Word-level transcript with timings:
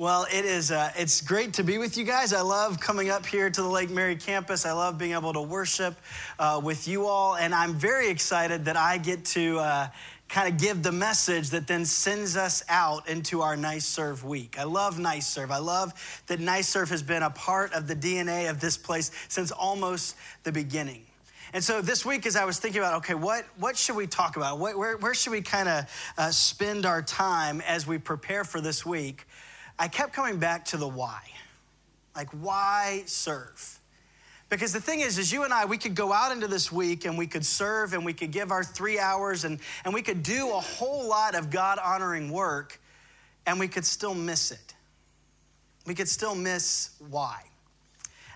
Well, 0.00 0.26
it 0.32 0.46
is. 0.46 0.70
Uh, 0.70 0.90
it's 0.96 1.20
great 1.20 1.52
to 1.52 1.62
be 1.62 1.76
with 1.76 1.98
you 1.98 2.04
guys. 2.04 2.32
I 2.32 2.40
love 2.40 2.80
coming 2.80 3.10
up 3.10 3.26
here 3.26 3.50
to 3.50 3.60
the 3.60 3.68
Lake 3.68 3.90
Mary 3.90 4.16
campus. 4.16 4.64
I 4.64 4.72
love 4.72 4.96
being 4.96 5.12
able 5.12 5.34
to 5.34 5.42
worship 5.42 5.94
uh, 6.38 6.58
with 6.64 6.88
you 6.88 7.04
all, 7.04 7.36
and 7.36 7.54
I'm 7.54 7.74
very 7.74 8.08
excited 8.08 8.64
that 8.64 8.78
I 8.78 8.96
get 8.96 9.26
to 9.26 9.58
uh, 9.58 9.88
kind 10.30 10.50
of 10.50 10.58
give 10.58 10.82
the 10.82 10.90
message 10.90 11.50
that 11.50 11.66
then 11.66 11.84
sends 11.84 12.34
us 12.34 12.64
out 12.70 13.10
into 13.10 13.42
our 13.42 13.58
Nice 13.58 13.84
Serve 13.84 14.24
week. 14.24 14.58
I 14.58 14.64
love 14.64 14.98
Nice 14.98 15.26
Serve. 15.26 15.50
I 15.50 15.58
love 15.58 15.92
that 16.28 16.40
Nice 16.40 16.70
Serve 16.70 16.88
has 16.88 17.02
been 17.02 17.22
a 17.22 17.28
part 17.28 17.74
of 17.74 17.86
the 17.86 17.94
DNA 17.94 18.48
of 18.48 18.58
this 18.58 18.78
place 18.78 19.10
since 19.28 19.50
almost 19.50 20.16
the 20.44 20.50
beginning. 20.50 21.02
And 21.52 21.62
so 21.62 21.82
this 21.82 22.06
week, 22.06 22.24
as 22.24 22.36
I 22.36 22.46
was 22.46 22.58
thinking 22.58 22.80
about, 22.80 22.98
okay, 22.98 23.14
what, 23.14 23.44
what 23.58 23.76
should 23.76 23.96
we 23.96 24.06
talk 24.06 24.36
about? 24.36 24.58
What, 24.58 24.78
where, 24.78 24.96
where 24.96 25.14
should 25.14 25.32
we 25.32 25.42
kind 25.42 25.68
of 25.68 26.12
uh, 26.16 26.30
spend 26.30 26.86
our 26.86 27.02
time 27.02 27.60
as 27.60 27.86
we 27.86 27.98
prepare 27.98 28.44
for 28.44 28.62
this 28.62 28.86
week? 28.86 29.26
I 29.80 29.88
kept 29.88 30.12
coming 30.12 30.38
back 30.38 30.66
to 30.66 30.76
the 30.76 30.86
why. 30.86 31.22
Like, 32.14 32.28
why 32.32 33.02
serve? 33.06 33.80
Because 34.50 34.74
the 34.74 34.80
thing 34.80 35.00
is, 35.00 35.16
is 35.16 35.32
you 35.32 35.44
and 35.44 35.54
I, 35.54 35.64
we 35.64 35.78
could 35.78 35.94
go 35.94 36.12
out 36.12 36.32
into 36.32 36.48
this 36.48 36.70
week 36.70 37.06
and 37.06 37.16
we 37.16 37.26
could 37.26 37.46
serve 37.46 37.94
and 37.94 38.04
we 38.04 38.12
could 38.12 38.30
give 38.30 38.50
our 38.50 38.62
three 38.62 38.98
hours 38.98 39.44
and, 39.44 39.58
and 39.86 39.94
we 39.94 40.02
could 40.02 40.22
do 40.22 40.50
a 40.50 40.60
whole 40.60 41.08
lot 41.08 41.34
of 41.34 41.48
God 41.48 41.78
honoring 41.78 42.30
work 42.30 42.78
and 43.46 43.58
we 43.58 43.68
could 43.68 43.86
still 43.86 44.14
miss 44.14 44.50
it. 44.50 44.74
We 45.86 45.94
could 45.94 46.08
still 46.08 46.34
miss 46.34 46.90
why. 47.08 47.40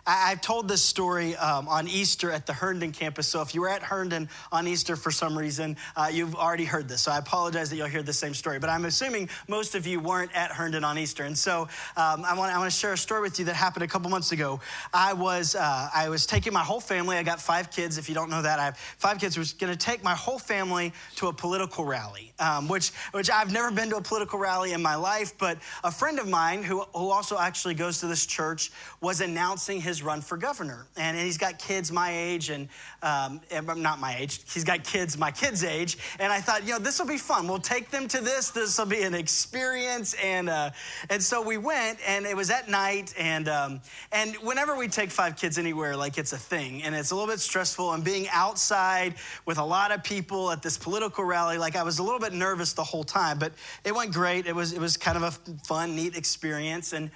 I, 0.06 0.30
have 0.30 0.40
told 0.42 0.68
this 0.68 0.82
story 0.82 1.34
um, 1.36 1.66
on 1.66 1.88
Easter 1.88 2.30
at 2.30 2.46
the 2.46 2.52
Herndon 2.52 2.92
campus. 2.92 3.26
So 3.26 3.40
if 3.40 3.54
you 3.54 3.62
were 3.62 3.70
at 3.70 3.82
Herndon 3.82 4.28
on 4.52 4.68
Easter 4.68 4.96
for 4.96 5.10
some 5.10 5.36
reason, 5.36 5.76
uh, 5.96 6.10
you've 6.12 6.34
already 6.34 6.66
heard 6.66 6.88
this. 6.88 7.02
So 7.02 7.12
I 7.12 7.18
apologize 7.18 7.70
that 7.70 7.76
you'll 7.76 7.88
hear 7.88 8.02
the 8.02 8.12
same 8.12 8.34
story. 8.34 8.58
But 8.58 8.68
I'm 8.68 8.84
assuming 8.84 9.30
most 9.48 9.74
of 9.74 9.86
you 9.86 10.00
weren't 10.00 10.30
at 10.34 10.50
Herndon 10.50 10.84
on 10.84 10.98
Easter. 10.98 11.24
And 11.24 11.36
so 11.36 11.68
um, 11.96 12.24
I, 12.24 12.34
want, 12.36 12.52
to 12.64 12.70
share 12.70 12.92
a 12.92 12.98
story 12.98 13.22
with 13.22 13.38
you 13.38 13.46
that 13.46 13.54
happened 13.54 13.82
a 13.82 13.88
couple 13.88 14.10
months 14.10 14.32
ago. 14.32 14.60
I 14.92 15.14
was, 15.14 15.54
uh, 15.54 15.88
I 15.94 16.08
was 16.10 16.26
taking 16.26 16.52
my 16.52 16.62
whole 16.62 16.80
family. 16.80 17.16
I 17.16 17.22
got 17.22 17.40
five 17.40 17.70
kids. 17.70 17.96
If 17.96 18.08
you 18.08 18.14
don't 18.14 18.30
know 18.30 18.42
that, 18.42 18.58
I 18.58 18.66
have 18.66 18.76
five 18.76 19.18
kids. 19.18 19.38
I 19.38 19.40
was 19.40 19.54
going 19.54 19.72
to 19.72 19.78
take 19.78 20.02
my 20.02 20.14
whole 20.14 20.38
family 20.38 20.92
to 21.16 21.28
a 21.28 21.32
political 21.32 21.84
rally, 21.84 22.32
um, 22.38 22.68
which, 22.68 22.90
which 23.12 23.30
I've 23.30 23.52
never 23.52 23.70
been 23.70 23.88
to 23.90 23.96
a 23.96 24.02
political 24.02 24.38
rally 24.38 24.72
in 24.72 24.82
my 24.82 24.96
life. 24.96 25.38
But 25.38 25.58
a 25.82 25.90
friend 25.90 26.18
of 26.18 26.28
mine 26.28 26.62
who, 26.62 26.82
who 26.94 27.10
also 27.10 27.38
actually 27.38 27.74
goes 27.74 28.00
to 28.00 28.06
this 28.06 28.26
church 28.26 28.70
was 29.00 29.22
announcing 29.22 29.80
his 29.80 29.93
run 30.02 30.20
for 30.20 30.36
governor. 30.36 30.86
And, 30.96 31.16
he's 31.16 31.38
got 31.38 31.58
kids 31.58 31.90
my 31.92 32.10
age, 32.10 32.50
and 32.50 32.68
um, 33.02 33.40
not 33.76 34.00
my 34.00 34.16
age, 34.16 34.40
he's 34.52 34.64
got 34.64 34.84
kids 34.84 35.16
my 35.16 35.30
kids' 35.30 35.64
age. 35.64 35.98
And 36.18 36.32
I 36.32 36.40
thought, 36.40 36.64
you 36.64 36.72
know, 36.72 36.78
this 36.78 36.98
will 36.98 37.06
be 37.06 37.18
fun. 37.18 37.48
We'll 37.48 37.58
take 37.58 37.90
them 37.90 38.08
to 38.08 38.20
this. 38.20 38.50
This 38.50 38.78
will 38.78 38.86
be 38.86 39.02
an 39.02 39.14
experience. 39.14 40.14
And, 40.22 40.48
uh, 40.48 40.70
and 41.10 41.22
so 41.22 41.40
we 41.40 41.56
went, 41.56 41.98
and 42.06 42.26
it 42.26 42.36
was 42.36 42.50
at 42.50 42.68
night. 42.68 43.14
And, 43.18 43.48
um, 43.48 43.80
and 44.12 44.34
whenever 44.36 44.76
we 44.76 44.88
take 44.88 45.10
five 45.10 45.36
kids 45.36 45.58
anywhere, 45.58 45.96
like 45.96 46.18
it's 46.18 46.32
a 46.32 46.38
thing, 46.38 46.82
and 46.82 46.94
it's 46.94 47.10
a 47.10 47.14
little 47.14 47.30
bit 47.30 47.40
stressful. 47.40 47.92
And 47.92 48.04
being 48.04 48.28
outside 48.30 49.14
with 49.46 49.58
a 49.58 49.64
lot 49.64 49.92
of 49.92 50.02
people 50.02 50.50
at 50.50 50.62
this 50.62 50.76
political 50.76 51.24
rally, 51.24 51.58
like 51.58 51.76
I 51.76 51.82
was 51.82 51.98
a 51.98 52.02
little 52.02 52.20
bit 52.20 52.32
nervous 52.32 52.72
the 52.72 52.84
whole 52.84 53.04
time, 53.04 53.38
but 53.38 53.52
it 53.84 53.94
went 53.94 54.12
great. 54.12 54.46
It 54.46 54.54
was, 54.54 54.72
it 54.72 54.80
was 54.80 54.96
kind 54.96 55.16
of 55.16 55.22
a 55.22 55.30
fun, 55.64 55.94
neat 55.96 56.16
experience. 56.16 56.92
And 56.92 57.10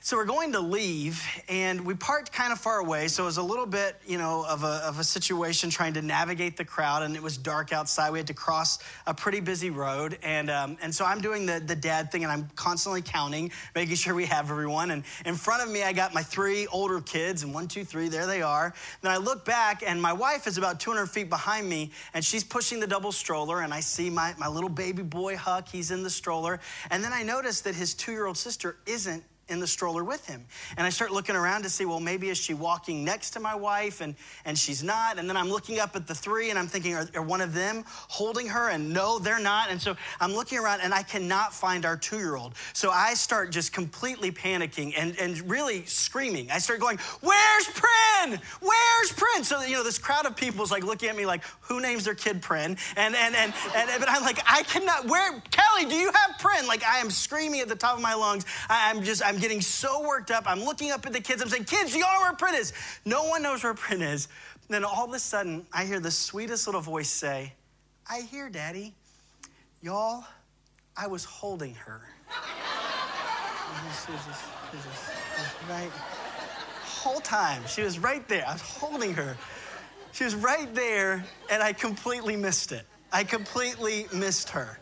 so 0.00 0.16
we're 0.16 0.26
going 0.26 0.52
to 0.52 0.60
leave, 0.60 1.26
and 1.48 1.84
we 1.84 1.92
parked 1.92 2.32
kind 2.32 2.52
of 2.52 2.60
far 2.60 2.78
away. 2.78 3.08
So 3.08 3.24
it 3.24 3.26
was 3.26 3.36
a 3.36 3.42
little 3.42 3.66
bit, 3.66 3.96
you 4.06 4.16
know, 4.16 4.46
of 4.48 4.62
a, 4.62 4.80
of 4.86 5.00
a 5.00 5.04
situation 5.04 5.70
trying 5.70 5.94
to 5.94 6.02
navigate 6.02 6.56
the 6.56 6.64
crowd, 6.64 7.02
and 7.02 7.16
it 7.16 7.22
was 7.22 7.36
dark 7.36 7.72
outside. 7.72 8.12
We 8.12 8.20
had 8.20 8.28
to 8.28 8.34
cross 8.34 8.78
a 9.08 9.12
pretty 9.12 9.40
busy 9.40 9.70
road, 9.70 10.16
and 10.22 10.50
um, 10.50 10.78
and 10.80 10.94
so 10.94 11.04
I'm 11.04 11.20
doing 11.20 11.46
the 11.46 11.58
the 11.58 11.74
dad 11.74 12.12
thing, 12.12 12.22
and 12.22 12.30
I'm 12.30 12.48
constantly 12.54 13.02
counting, 13.02 13.50
making 13.74 13.96
sure 13.96 14.14
we 14.14 14.26
have 14.26 14.50
everyone. 14.50 14.92
And 14.92 15.02
in 15.26 15.34
front 15.34 15.64
of 15.64 15.70
me, 15.70 15.82
I 15.82 15.92
got 15.92 16.14
my 16.14 16.22
three 16.22 16.68
older 16.68 17.00
kids, 17.00 17.42
and 17.42 17.52
one, 17.52 17.66
two, 17.66 17.84
three, 17.84 18.08
there 18.08 18.28
they 18.28 18.40
are. 18.40 18.72
Then 19.02 19.10
I 19.10 19.16
look 19.16 19.44
back, 19.44 19.82
and 19.84 20.00
my 20.00 20.12
wife 20.12 20.46
is 20.46 20.58
about 20.58 20.78
200 20.78 21.06
feet 21.06 21.28
behind 21.28 21.68
me, 21.68 21.90
and 22.14 22.24
she's 22.24 22.44
pushing 22.44 22.78
the 22.78 22.86
double 22.86 23.10
stroller, 23.10 23.62
and 23.62 23.74
I 23.74 23.80
see 23.80 24.10
my 24.10 24.32
my 24.38 24.46
little 24.46 24.70
baby 24.70 25.02
boy 25.02 25.36
Huck. 25.36 25.68
He's 25.68 25.90
in 25.90 26.04
the 26.04 26.10
stroller, 26.10 26.60
and 26.88 27.02
then 27.02 27.12
I 27.12 27.24
notice 27.24 27.62
that 27.62 27.74
his 27.74 27.94
two 27.94 28.12
year 28.12 28.26
old 28.26 28.36
sister 28.36 28.76
isn't 28.86 29.24
in 29.48 29.60
the 29.60 29.66
stroller 29.66 30.04
with 30.04 30.26
him. 30.26 30.44
And 30.76 30.86
I 30.86 30.90
start 30.90 31.12
looking 31.12 31.36
around 31.36 31.62
to 31.62 31.70
see, 31.70 31.84
well, 31.84 32.00
maybe 32.00 32.28
is 32.28 32.38
she 32.38 32.54
walking 32.54 33.04
next 33.04 33.30
to 33.30 33.40
my 33.40 33.54
wife 33.54 34.00
and, 34.00 34.14
and 34.44 34.58
she's 34.58 34.82
not? 34.82 35.18
And 35.18 35.28
then 35.28 35.36
I'm 35.36 35.48
looking 35.48 35.78
up 35.78 35.96
at 35.96 36.06
the 36.06 36.14
three 36.14 36.50
and 36.50 36.58
I'm 36.58 36.66
thinking, 36.66 36.94
are, 36.94 37.08
are 37.14 37.22
one 37.22 37.40
of 37.40 37.54
them 37.54 37.84
holding 37.86 38.48
her? 38.48 38.68
And 38.68 38.92
no, 38.92 39.18
they're 39.18 39.40
not. 39.40 39.70
And 39.70 39.80
so 39.80 39.96
I'm 40.20 40.32
looking 40.34 40.58
around 40.58 40.80
and 40.80 40.92
I 40.92 41.02
cannot 41.02 41.54
find 41.54 41.84
our 41.84 41.96
two 41.96 42.18
year 42.18 42.36
old. 42.36 42.54
So 42.72 42.90
I 42.90 43.14
start 43.14 43.50
just 43.50 43.72
completely 43.72 44.30
panicking 44.30 44.94
and, 44.96 45.18
and 45.18 45.48
really 45.50 45.84
screaming. 45.86 46.50
I 46.50 46.58
start 46.58 46.80
going, 46.80 46.98
Where's 47.20 47.66
Prin? 47.68 48.40
Where's 48.60 49.12
Prin? 49.12 49.44
So, 49.44 49.62
you 49.62 49.74
know, 49.74 49.84
this 49.84 49.98
crowd 49.98 50.26
of 50.26 50.36
people 50.36 50.62
is 50.62 50.70
like 50.70 50.84
looking 50.84 51.08
at 51.08 51.16
me 51.16 51.26
like, 51.26 51.42
Who 51.62 51.80
names 51.80 52.04
their 52.04 52.14
kid 52.14 52.42
Prin? 52.42 52.76
And, 52.96 53.14
and, 53.14 53.34
and, 53.34 53.52
and, 53.74 53.90
but 53.98 54.08
I'm 54.08 54.22
like, 54.22 54.40
I 54.46 54.62
cannot, 54.64 55.06
where, 55.06 55.40
Kelly, 55.50 55.86
do 55.86 55.94
you 55.94 56.12
have 56.12 56.38
Prin? 56.38 56.66
Like, 56.66 56.84
I 56.84 56.98
am 56.98 57.10
screaming 57.10 57.60
at 57.60 57.68
the 57.68 57.76
top 57.76 57.96
of 57.96 58.02
my 58.02 58.14
lungs. 58.14 58.44
I, 58.68 58.90
I'm 58.90 59.02
just, 59.02 59.22
I'm 59.24 59.37
I'm 59.38 59.42
getting 59.42 59.60
so 59.60 60.04
worked 60.04 60.32
up. 60.32 60.50
I'm 60.50 60.64
looking 60.64 60.90
up 60.90 61.06
at 61.06 61.12
the 61.12 61.20
kids. 61.20 61.40
I'm 61.40 61.48
saying, 61.48 61.66
kids, 61.66 61.92
do 61.92 62.00
y'all 62.00 62.12
know 62.12 62.22
where 62.22 62.32
Prin 62.32 62.56
is? 62.56 62.72
No 63.04 63.22
one 63.22 63.40
knows 63.40 63.62
where 63.62 63.72
Prin 63.72 64.02
is. 64.02 64.26
then 64.68 64.84
all 64.84 65.04
of 65.04 65.14
a 65.14 65.18
sudden, 65.20 65.64
I 65.72 65.84
hear 65.84 66.00
the 66.00 66.10
sweetest 66.10 66.66
little 66.66 66.80
voice 66.80 67.08
say, 67.08 67.52
I 68.10 68.22
hear, 68.22 68.48
Daddy. 68.50 68.94
Y'all, 69.80 70.24
I 70.96 71.06
was 71.06 71.24
holding 71.24 71.72
her. 71.76 72.00
right? 75.70 75.92
Whole 76.82 77.20
time, 77.20 77.62
she 77.68 77.82
was 77.82 78.00
right 78.00 78.26
there. 78.26 78.44
I 78.44 78.54
was 78.54 78.62
holding 78.62 79.14
her. 79.14 79.36
She 80.10 80.24
was 80.24 80.34
right 80.34 80.74
there, 80.74 81.24
and 81.48 81.62
I 81.62 81.72
completely 81.72 82.34
missed 82.34 82.72
it. 82.72 82.84
I 83.12 83.22
completely 83.22 84.08
missed 84.12 84.48
her. 84.48 84.80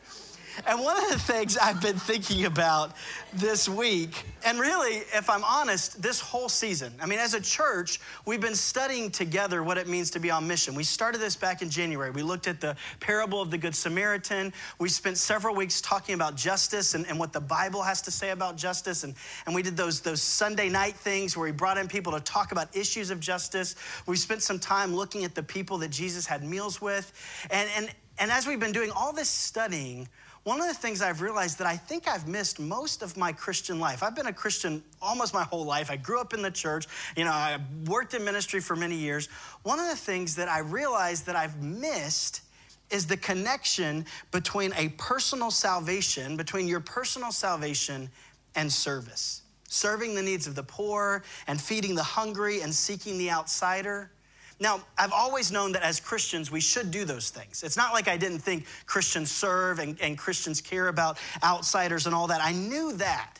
And 0.65 0.81
one 0.81 0.97
of 0.97 1.11
the 1.11 1.19
things 1.19 1.59
I've 1.59 1.83
been 1.83 1.99
thinking 1.99 2.47
about 2.47 2.97
this 3.35 3.69
week, 3.69 4.25
and 4.45 4.59
really, 4.59 5.03
if 5.13 5.29
I'm 5.29 5.45
honest, 5.45 6.01
this 6.01 6.21
whole 6.21 6.49
season, 6.49 6.95
I 7.01 7.07
mean, 7.07 7.19
as 7.19 7.35
a 7.35 7.41
church, 7.41 8.01
we've 8.25 8.41
been 8.41 8.55
studying 8.55 9.11
together 9.11 9.63
what 9.63 9.77
it 9.77 9.87
means 9.87 10.11
to 10.13 10.21
be 10.21 10.31
on 10.31 10.47
mission. 10.47 10.75
We 10.75 10.85
started 10.85 11.21
this 11.21 11.37
back 11.37 11.61
in 11.61 11.69
January. 11.69 12.11
We 12.11 12.23
looked 12.23 12.47
at 12.47 12.61
the 12.61 12.77
parable 13.01 13.43
of 13.43 13.51
the 13.51 13.59
Good 13.59 13.75
Samaritan. 13.75 14.53
We 14.79 14.89
spent 14.89 15.19
several 15.19 15.55
weeks 15.55 15.81
talking 15.81 16.15
about 16.15 16.37
justice 16.37 16.95
and, 16.95 17.07
and 17.07 17.19
what 17.19 17.33
the 17.33 17.41
Bible 17.41 17.83
has 17.83 18.01
to 18.03 18.11
say 18.11 18.31
about 18.31 18.57
justice. 18.57 19.05
And, 19.05 19.15
and 19.45 19.55
we 19.55 19.63
did 19.63 19.77
those, 19.77 20.01
those 20.01 20.23
Sunday 20.23 20.69
night 20.71 20.95
things 20.95 21.37
where 21.37 21.45
we 21.45 21.53
brought 21.53 21.77
in 21.77 21.89
people 21.89 22.13
to 22.13 22.21
talk 22.21 22.53
about 22.53 22.75
issues 22.75 23.11
of 23.11 23.21
justice. 23.21 23.75
We 24.07 24.17
spent 24.17 24.43
some 24.43 24.59
time 24.59 24.95
looking 24.95 25.25
at 25.25 25.35
the 25.35 25.43
people 25.43 25.79
that 25.79 25.91
Jesus 25.91 26.27
had 26.27 26.43
meals 26.43 26.81
with. 26.81 27.13
And, 27.51 27.69
and, 27.77 27.91
and 28.19 28.31
as 28.31 28.47
we've 28.47 28.61
been 28.61 28.73
doing 28.73 28.91
all 28.91 29.13
this 29.13 29.29
studying, 29.29 30.09
one 30.47 30.61
of 30.61 30.69
the 30.69 30.75
things 30.75 31.03
I've 31.03 31.23
realized 31.23 31.59
that 31.59 31.67
I 31.67 31.77
think 31.77 32.07
I've 32.07 32.29
missed 32.29 32.61
most 32.61 33.03
of 33.03 33.17
my 33.17 33.33
Christian 33.33 33.81
life. 33.81 34.05
I've 34.05 34.15
been 34.15 34.29
a 34.29 34.33
Christian 34.33 34.81
almost 35.03 35.35
my 35.35 35.43
whole 35.43 35.65
life. 35.65 35.91
I 35.91 35.97
grew 35.97 36.21
up 36.21 36.33
in 36.35 36.41
the 36.41 36.53
church. 36.53 36.87
You 37.17 37.25
know, 37.25 37.33
I 37.33 37.59
worked 37.87 38.15
in 38.15 38.25
ministry 38.25 38.61
for 38.61 38.77
many 38.77 38.95
years. 38.95 39.29
One 39.65 39.81
of 39.81 39.89
the 39.89 39.97
things 39.97 40.37
that 40.37 40.49
I 40.49 40.61
realized 40.61 41.27
that 41.27 41.35
I've 41.35 41.61
missed 41.61 42.43
is 42.91 43.09
the 43.09 43.17
connection 43.17 44.07
between 44.31 44.73
a 44.77 44.91
personal 44.91 45.51
salvation, 45.51 46.37
between 46.37 46.69
your 46.69 46.79
personal 46.79 47.33
salvation 47.33 48.09
and 48.55 48.73
service. 48.73 49.43
Serving 49.67 50.15
the 50.15 50.23
needs 50.23 50.47
of 50.47 50.55
the 50.55 50.63
poor 50.63 51.25
and 51.49 51.61
feeding 51.61 51.97
the 51.97 52.05
hungry 52.05 52.61
and 52.61 52.73
seeking 52.73 53.19
the 53.19 53.33
outsider. 53.33 54.13
Now, 54.59 54.81
I've 54.97 55.13
always 55.13 55.53
known 55.53 55.73
that 55.73 55.83
as 55.83 56.01
Christians, 56.01 56.51
we 56.51 56.61
should 56.61 56.91
do 56.91 57.05
those 57.05 57.29
things. 57.29 57.63
It's 57.63 57.77
not 57.77 57.93
like 57.93 58.09
I 58.09 58.17
didn't 58.17 58.39
think 58.39 58.67
Christians 58.87 59.31
serve 59.31 59.79
and, 59.79 60.01
and 60.01 60.17
Christians 60.17 60.63
care 60.63 60.89
about 60.89 61.19
outsiders 61.45 62.07
and 62.07 62.15
all 62.15 62.27
that. 62.29 62.41
I 62.43 62.53
knew 62.53 62.93
that. 62.95 63.39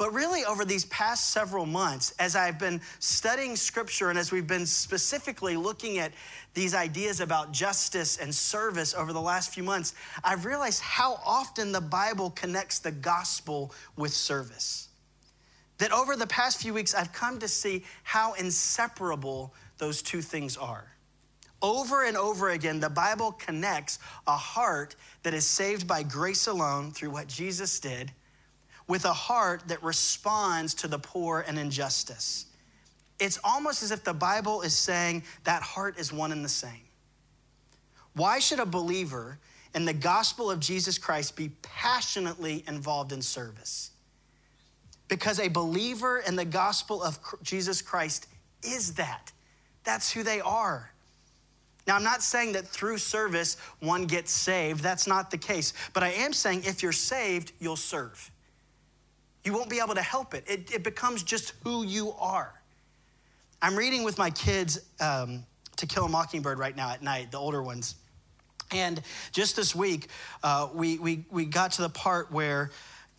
But 0.00 0.14
really, 0.14 0.46
over 0.46 0.64
these 0.64 0.86
past 0.86 1.28
several 1.28 1.66
months, 1.66 2.14
as 2.18 2.34
I've 2.34 2.58
been 2.58 2.80
studying 3.00 3.54
scripture 3.54 4.08
and 4.08 4.18
as 4.18 4.32
we've 4.32 4.46
been 4.46 4.64
specifically 4.64 5.58
looking 5.58 5.98
at 5.98 6.12
these 6.54 6.74
ideas 6.74 7.20
about 7.20 7.52
justice 7.52 8.16
and 8.16 8.34
service 8.34 8.94
over 8.94 9.12
the 9.12 9.20
last 9.20 9.52
few 9.52 9.62
months, 9.62 9.92
I've 10.24 10.46
realized 10.46 10.80
how 10.80 11.20
often 11.24 11.70
the 11.70 11.82
Bible 11.82 12.30
connects 12.30 12.78
the 12.78 12.92
gospel 12.92 13.74
with 13.94 14.14
service. 14.14 14.88
That 15.76 15.92
over 15.92 16.16
the 16.16 16.26
past 16.26 16.62
few 16.62 16.72
weeks, 16.72 16.94
I've 16.94 17.12
come 17.12 17.38
to 17.38 17.48
see 17.48 17.84
how 18.02 18.32
inseparable 18.32 19.52
those 19.80 20.00
two 20.00 20.22
things 20.22 20.56
are. 20.56 20.86
Over 21.60 22.04
and 22.04 22.16
over 22.16 22.50
again, 22.50 22.78
the 22.78 22.88
Bible 22.88 23.32
connects 23.32 23.98
a 24.28 24.36
heart 24.36 24.94
that 25.24 25.34
is 25.34 25.44
saved 25.44 25.88
by 25.88 26.04
grace 26.04 26.46
alone 26.46 26.92
through 26.92 27.10
what 27.10 27.26
Jesus 27.26 27.80
did 27.80 28.12
with 28.86 29.04
a 29.04 29.12
heart 29.12 29.64
that 29.66 29.82
responds 29.82 30.74
to 30.74 30.88
the 30.88 30.98
poor 30.98 31.44
and 31.46 31.58
injustice. 31.58 32.46
It's 33.18 33.40
almost 33.42 33.82
as 33.82 33.90
if 33.90 34.04
the 34.04 34.14
Bible 34.14 34.62
is 34.62 34.78
saying 34.78 35.24
that 35.42 35.62
heart 35.62 35.98
is 35.98 36.12
one 36.12 36.30
and 36.30 36.44
the 36.44 36.48
same. 36.48 36.86
Why 38.14 38.38
should 38.38 38.60
a 38.60 38.66
believer 38.66 39.38
in 39.74 39.84
the 39.84 39.92
gospel 39.92 40.48
of 40.48 40.60
Jesus 40.60 40.96
Christ 40.96 41.34
be 41.34 41.50
passionately 41.62 42.64
involved 42.68 43.12
in 43.12 43.20
service? 43.20 43.90
because 45.10 45.40
a 45.40 45.48
believer 45.48 46.20
in 46.26 46.36
the 46.36 46.44
gospel 46.44 47.02
of 47.02 47.18
Jesus 47.42 47.82
Christ 47.82 48.28
is 48.62 48.94
that. 48.94 49.32
That's 49.84 50.12
who 50.12 50.22
they 50.22 50.40
are. 50.40 50.90
Now, 51.86 51.96
I'm 51.96 52.04
not 52.04 52.22
saying 52.22 52.52
that 52.52 52.68
through 52.68 52.98
service 52.98 53.56
one 53.80 54.06
gets 54.06 54.30
saved. 54.30 54.82
That's 54.82 55.06
not 55.06 55.30
the 55.30 55.38
case. 55.38 55.72
But 55.92 56.02
I 56.02 56.10
am 56.10 56.32
saying 56.32 56.64
if 56.64 56.82
you're 56.82 56.92
saved, 56.92 57.52
you'll 57.58 57.76
serve. 57.76 58.30
You 59.44 59.52
won't 59.52 59.70
be 59.70 59.80
able 59.80 59.94
to 59.94 60.02
help 60.02 60.34
it, 60.34 60.44
it, 60.46 60.70
it 60.72 60.84
becomes 60.84 61.22
just 61.22 61.54
who 61.64 61.84
you 61.84 62.12
are. 62.20 62.60
I'm 63.62 63.76
reading 63.76 64.04
with 64.04 64.18
my 64.18 64.30
kids 64.30 64.80
um, 65.00 65.44
To 65.76 65.86
Kill 65.86 66.04
a 66.04 66.08
Mockingbird 66.08 66.58
right 66.58 66.76
now 66.76 66.90
at 66.90 67.02
night, 67.02 67.30
the 67.30 67.38
older 67.38 67.62
ones. 67.62 67.94
And 68.72 69.02
just 69.32 69.56
this 69.56 69.74
week, 69.74 70.08
uh, 70.42 70.68
we, 70.72 70.98
we, 70.98 71.24
we 71.30 71.44
got 71.44 71.72
to 71.72 71.82
the 71.82 71.88
part 71.88 72.30
where 72.30 72.70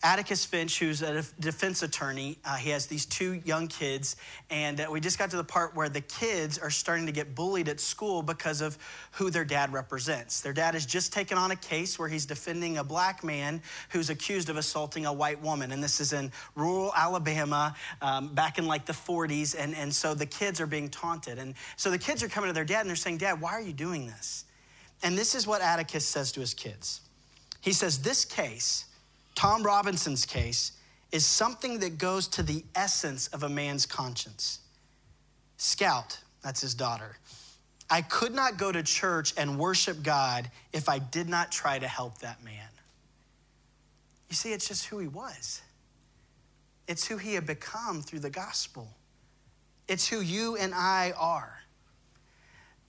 Atticus 0.04 0.44
Finch, 0.44 0.80
who's 0.80 1.00
a 1.00 1.22
defense 1.38 1.84
attorney, 1.84 2.36
uh, 2.44 2.56
he 2.56 2.70
has 2.70 2.86
these 2.86 3.06
two 3.06 3.34
young 3.44 3.68
kids, 3.68 4.16
and 4.50 4.80
uh, 4.80 4.88
we 4.90 4.98
just 4.98 5.16
got 5.16 5.30
to 5.30 5.36
the 5.36 5.44
part 5.44 5.76
where 5.76 5.88
the 5.88 6.00
kids 6.00 6.58
are 6.58 6.70
starting 6.70 7.06
to 7.06 7.12
get 7.12 7.36
bullied 7.36 7.68
at 7.68 7.78
school 7.78 8.20
because 8.20 8.60
of 8.60 8.76
who 9.12 9.30
their 9.30 9.44
dad 9.44 9.72
represents. 9.72 10.40
Their 10.40 10.52
dad 10.52 10.74
has 10.74 10.86
just 10.86 11.12
taken 11.12 11.38
on 11.38 11.52
a 11.52 11.56
case 11.56 12.00
where 12.00 12.08
he's 12.08 12.26
defending 12.26 12.78
a 12.78 12.84
black 12.84 13.22
man 13.22 13.62
who's 13.90 14.10
accused 14.10 14.48
of 14.48 14.56
assaulting 14.56 15.06
a 15.06 15.12
white 15.12 15.40
woman, 15.40 15.70
and 15.70 15.82
this 15.82 16.00
is 16.00 16.12
in 16.12 16.32
rural 16.56 16.92
Alabama 16.96 17.76
um, 18.00 18.34
back 18.34 18.58
in 18.58 18.66
like 18.66 18.86
the 18.86 18.92
40s, 18.92 19.54
and, 19.56 19.72
and 19.76 19.94
so 19.94 20.14
the 20.14 20.26
kids 20.26 20.60
are 20.60 20.66
being 20.66 20.88
taunted. 20.88 21.38
And 21.38 21.54
so 21.76 21.92
the 21.92 21.98
kids 21.98 22.24
are 22.24 22.28
coming 22.28 22.48
to 22.48 22.54
their 22.54 22.64
dad 22.64 22.80
and 22.80 22.88
they're 22.88 22.96
saying, 22.96 23.18
Dad, 23.18 23.40
why 23.40 23.52
are 23.52 23.60
you 23.60 23.72
doing 23.72 24.06
this? 24.06 24.46
And 25.02 25.16
this 25.16 25.34
is 25.34 25.46
what 25.46 25.62
Atticus 25.62 26.04
says 26.04 26.32
to 26.32 26.40
his 26.40 26.54
kids. 26.54 27.00
He 27.60 27.72
says, 27.72 28.00
This 28.00 28.24
case 28.24 28.86
Tom 29.34 29.62
Robinson's 29.62 30.26
case 30.26 30.72
is 31.10 31.26
something 31.26 31.80
that 31.80 31.98
goes 31.98 32.26
to 32.28 32.42
the 32.42 32.64
essence 32.74 33.28
of 33.28 33.42
a 33.42 33.48
man's 33.48 33.86
conscience. 33.86 34.60
Scout, 35.56 36.18
that's 36.42 36.60
his 36.60 36.74
daughter. 36.74 37.18
I 37.90 38.00
could 38.02 38.34
not 38.34 38.56
go 38.56 38.72
to 38.72 38.82
church 38.82 39.34
and 39.36 39.58
worship 39.58 40.02
God 40.02 40.50
if 40.72 40.88
I 40.88 40.98
did 40.98 41.28
not 41.28 41.52
try 41.52 41.78
to 41.78 41.86
help 41.86 42.18
that 42.18 42.42
man. 42.42 42.68
You 44.30 44.34
see, 44.34 44.52
it's 44.52 44.66
just 44.66 44.86
who 44.86 44.98
he 44.98 45.08
was. 45.08 45.60
It's 46.88 47.06
who 47.06 47.18
he 47.18 47.34
had 47.34 47.46
become 47.46 48.00
through 48.00 48.20
the 48.20 48.30
gospel. 48.30 48.88
It's 49.88 50.08
who 50.08 50.20
you 50.20 50.56
and 50.56 50.74
I 50.74 51.12
are. 51.18 51.61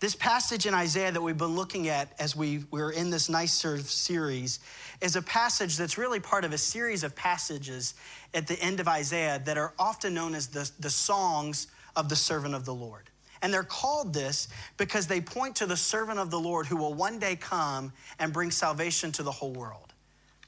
This 0.03 0.15
passage 0.15 0.65
in 0.65 0.73
Isaiah 0.73 1.13
that 1.13 1.21
we've 1.21 1.37
been 1.37 1.55
looking 1.55 1.87
at 1.87 2.11
as 2.19 2.35
we, 2.35 2.65
we're 2.71 2.91
in 2.91 3.09
this 3.09 3.29
nice 3.29 3.63
of 3.63 3.89
series 3.89 4.59
is 4.99 5.15
a 5.15 5.21
passage 5.21 5.77
that's 5.77 5.97
really 5.97 6.19
part 6.19 6.43
of 6.43 6.51
a 6.51 6.57
series 6.57 7.05
of 7.05 7.15
passages 7.15 7.93
at 8.33 8.45
the 8.45 8.61
end 8.61 8.81
of 8.81 8.89
Isaiah 8.89 9.41
that 9.45 9.57
are 9.57 9.71
often 9.79 10.13
known 10.13 10.35
as 10.35 10.47
the, 10.47 10.69
the 10.77 10.89
songs 10.89 11.67
of 11.95 12.09
the 12.09 12.17
servant 12.17 12.53
of 12.53 12.65
the 12.65 12.73
Lord. 12.73 13.09
And 13.41 13.53
they're 13.53 13.63
called 13.63 14.13
this 14.13 14.49
because 14.75 15.07
they 15.07 15.21
point 15.21 15.55
to 15.55 15.65
the 15.65 15.77
servant 15.77 16.19
of 16.19 16.29
the 16.29 16.39
Lord 16.39 16.65
who 16.65 16.75
will 16.75 16.93
one 16.93 17.17
day 17.17 17.37
come 17.37 17.93
and 18.19 18.33
bring 18.33 18.51
salvation 18.51 19.13
to 19.13 19.23
the 19.23 19.31
whole 19.31 19.53
world. 19.53 19.93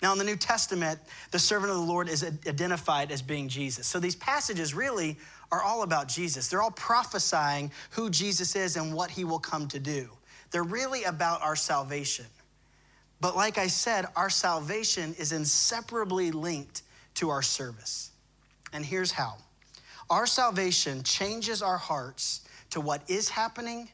Now, 0.02 0.12
in 0.12 0.18
the 0.18 0.26
New 0.26 0.36
Testament, 0.36 1.00
the 1.32 1.40
servant 1.40 1.72
of 1.72 1.78
the 1.78 1.84
Lord 1.84 2.10
is 2.10 2.26
identified 2.26 3.10
as 3.10 3.22
being 3.22 3.48
Jesus. 3.48 3.88
So 3.88 4.02
these 4.02 4.18
passages 4.18 4.74
really 4.74 5.18
are 5.52 5.62
all 5.62 5.84
about 5.84 6.08
Jesus. 6.08 6.48
They're 6.48 6.62
all 6.62 6.72
prophesying 6.72 7.72
who 7.92 8.10
Jesus 8.10 8.56
is 8.56 8.76
and 8.76 8.94
what 8.94 9.12
he 9.12 9.24
will 9.24 9.40
come 9.40 9.68
to 9.70 9.80
do. 9.80 10.10
They're 10.52 10.64
really 10.64 11.04
about 11.04 11.42
our 11.42 11.56
salvation. 11.56 12.26
But 13.22 13.36
like 13.36 13.58
I 13.58 13.68
said, 13.68 14.06
our 14.16 14.30
salvation 14.30 15.16
is 15.18 15.32
inseparably 15.32 16.32
linked 16.32 16.82
to 17.16 17.30
our 17.30 17.42
service. 17.42 18.12
And 18.74 18.86
here's 18.86 19.12
how 19.12 19.36
our 20.10 20.28
salvation 20.28 21.02
changes 21.04 21.62
our 21.62 21.78
hearts 21.78 22.42
to 22.72 22.82
what 22.82 23.02
is 23.10 23.30
happening, 23.30 23.90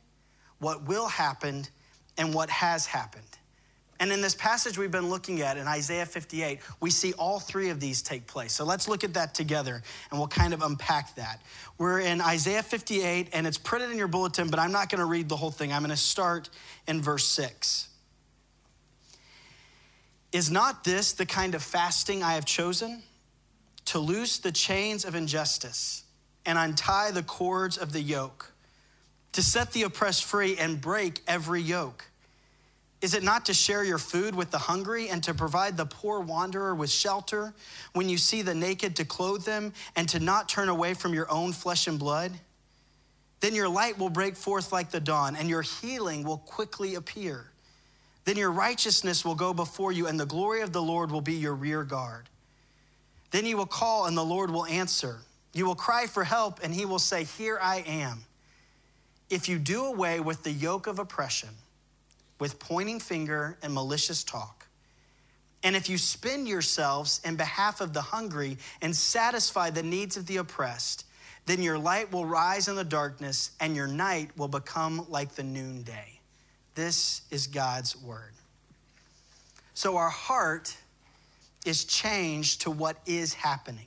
what 0.59 0.83
will 0.83 1.07
happen, 1.07 1.65
and 2.17 2.33
what 2.33 2.49
has 2.49 2.85
happened. 2.85 3.23
And 4.01 4.11
in 4.11 4.19
this 4.19 4.33
passage 4.33 4.79
we've 4.79 4.89
been 4.89 5.11
looking 5.11 5.41
at 5.41 5.57
in 5.57 5.67
Isaiah 5.67 6.07
58, 6.07 6.59
we 6.79 6.89
see 6.89 7.13
all 7.13 7.39
three 7.39 7.69
of 7.69 7.79
these 7.79 8.01
take 8.01 8.25
place. 8.25 8.51
So 8.51 8.65
let's 8.65 8.87
look 8.87 9.03
at 9.03 9.13
that 9.13 9.35
together 9.35 9.83
and 10.09 10.19
we'll 10.19 10.27
kind 10.27 10.55
of 10.55 10.63
unpack 10.63 11.13
that. 11.17 11.39
We're 11.77 11.99
in 11.99 12.19
Isaiah 12.19 12.63
58 12.63 13.29
and 13.31 13.45
it's 13.45 13.59
printed 13.59 13.91
in 13.91 13.99
your 13.99 14.07
bulletin, 14.07 14.49
but 14.49 14.59
I'm 14.59 14.71
not 14.71 14.89
going 14.89 15.01
to 15.01 15.05
read 15.05 15.29
the 15.29 15.35
whole 15.35 15.51
thing. 15.51 15.71
I'm 15.71 15.83
going 15.83 15.91
to 15.91 15.97
start 15.97 16.49
in 16.87 16.99
verse 16.99 17.27
6. 17.27 17.89
Is 20.31 20.49
not 20.49 20.83
this 20.83 21.13
the 21.13 21.27
kind 21.27 21.53
of 21.53 21.61
fasting 21.61 22.23
I 22.23 22.33
have 22.33 22.45
chosen? 22.45 23.03
To 23.85 23.99
loose 23.99 24.39
the 24.39 24.51
chains 24.51 25.05
of 25.05 25.13
injustice 25.13 26.05
and 26.43 26.57
untie 26.57 27.11
the 27.11 27.21
cords 27.21 27.77
of 27.77 27.93
the 27.93 28.01
yoke, 28.01 28.51
to 29.33 29.43
set 29.43 29.73
the 29.73 29.83
oppressed 29.83 30.25
free 30.25 30.57
and 30.57 30.81
break 30.81 31.21
every 31.27 31.61
yoke 31.61 32.07
is 33.01 33.15
it 33.15 33.23
not 33.23 33.45
to 33.47 33.53
share 33.53 33.83
your 33.83 33.97
food 33.97 34.35
with 34.35 34.51
the 34.51 34.59
hungry 34.59 35.09
and 35.09 35.23
to 35.23 35.33
provide 35.33 35.75
the 35.75 35.87
poor 35.87 36.19
wanderer 36.19 36.75
with 36.75 36.91
shelter 36.91 37.53
when 37.93 38.07
you 38.07 38.17
see 38.17 38.43
the 38.43 38.53
naked 38.53 38.95
to 38.97 39.05
clothe 39.05 39.43
them 39.43 39.73
and 39.95 40.07
to 40.09 40.19
not 40.19 40.47
turn 40.47 40.69
away 40.69 40.93
from 40.93 41.13
your 41.13 41.29
own 41.31 41.51
flesh 41.51 41.87
and 41.87 41.97
blood? 41.97 42.31
Then 43.39 43.55
your 43.55 43.67
light 43.67 43.97
will 43.97 44.11
break 44.11 44.35
forth 44.35 44.71
like 44.71 44.91
the 44.91 44.99
dawn 44.99 45.35
and 45.35 45.49
your 45.49 45.63
healing 45.63 46.23
will 46.23 46.37
quickly 46.37 46.93
appear. 46.93 47.47
Then 48.23 48.37
your 48.37 48.51
righteousness 48.51 49.25
will 49.25 49.33
go 49.33 49.51
before 49.51 49.91
you 49.91 50.05
and 50.05 50.19
the 50.19 50.27
glory 50.27 50.61
of 50.61 50.71
the 50.71 50.81
Lord 50.81 51.11
will 51.11 51.21
be 51.21 51.33
your 51.33 51.55
rear 51.55 51.83
guard. 51.83 52.29
Then 53.31 53.47
you 53.47 53.57
will 53.57 53.65
call 53.65 54.05
and 54.05 54.15
the 54.15 54.23
Lord 54.23 54.51
will 54.51 54.67
answer. 54.67 55.17
You 55.53 55.65
will 55.65 55.75
cry 55.75 56.05
for 56.05 56.23
help 56.23 56.59
and 56.61 56.71
he 56.71 56.85
will 56.85 56.99
say, 56.99 57.23
Here 57.23 57.57
I 57.59 57.77
am. 57.87 58.25
If 59.31 59.49
you 59.49 59.57
do 59.57 59.85
away 59.85 60.19
with 60.19 60.43
the 60.43 60.51
yoke 60.51 60.85
of 60.85 60.99
oppression, 60.99 61.49
with 62.41 62.57
pointing 62.57 62.99
finger 62.99 63.55
and 63.61 63.71
malicious 63.71 64.23
talk. 64.23 64.65
And 65.61 65.75
if 65.75 65.87
you 65.87 65.99
spend 65.99 66.47
yourselves 66.47 67.21
in 67.23 67.35
behalf 67.35 67.81
of 67.81 67.93
the 67.93 68.01
hungry 68.01 68.57
and 68.81 68.95
satisfy 68.95 69.69
the 69.69 69.83
needs 69.83 70.17
of 70.17 70.25
the 70.25 70.37
oppressed, 70.37 71.05
then 71.45 71.61
your 71.61 71.77
light 71.77 72.11
will 72.11 72.25
rise 72.25 72.67
in 72.67 72.75
the 72.75 72.83
darkness 72.83 73.51
and 73.59 73.75
your 73.75 73.85
night 73.85 74.31
will 74.37 74.47
become 74.47 75.05
like 75.07 75.35
the 75.35 75.43
noonday. 75.43 76.19
This 76.73 77.21
is 77.29 77.45
God's 77.45 77.95
word. 77.95 78.33
So 79.75 79.97
our 79.97 80.09
heart 80.09 80.75
is 81.63 81.85
changed 81.85 82.61
to 82.61 82.71
what 82.71 82.97
is 83.05 83.35
happening. 83.35 83.85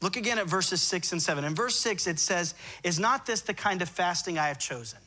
Look 0.00 0.16
again 0.16 0.38
at 0.38 0.46
verses 0.46 0.80
six 0.80 1.10
and 1.10 1.20
seven. 1.20 1.42
In 1.42 1.56
verse 1.56 1.74
six, 1.74 2.06
it 2.06 2.20
says, 2.20 2.54
Is 2.84 3.00
not 3.00 3.26
this 3.26 3.40
the 3.40 3.52
kind 3.52 3.82
of 3.82 3.88
fasting 3.88 4.38
I 4.38 4.46
have 4.46 4.60
chosen? 4.60 5.00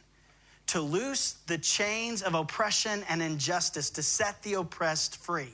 To 0.71 0.79
loose 0.79 1.33
the 1.47 1.57
chains 1.57 2.21
of 2.21 2.33
oppression 2.33 3.03
and 3.09 3.21
injustice, 3.21 3.89
to 3.89 4.01
set 4.01 4.41
the 4.41 4.53
oppressed 4.53 5.17
free. 5.17 5.51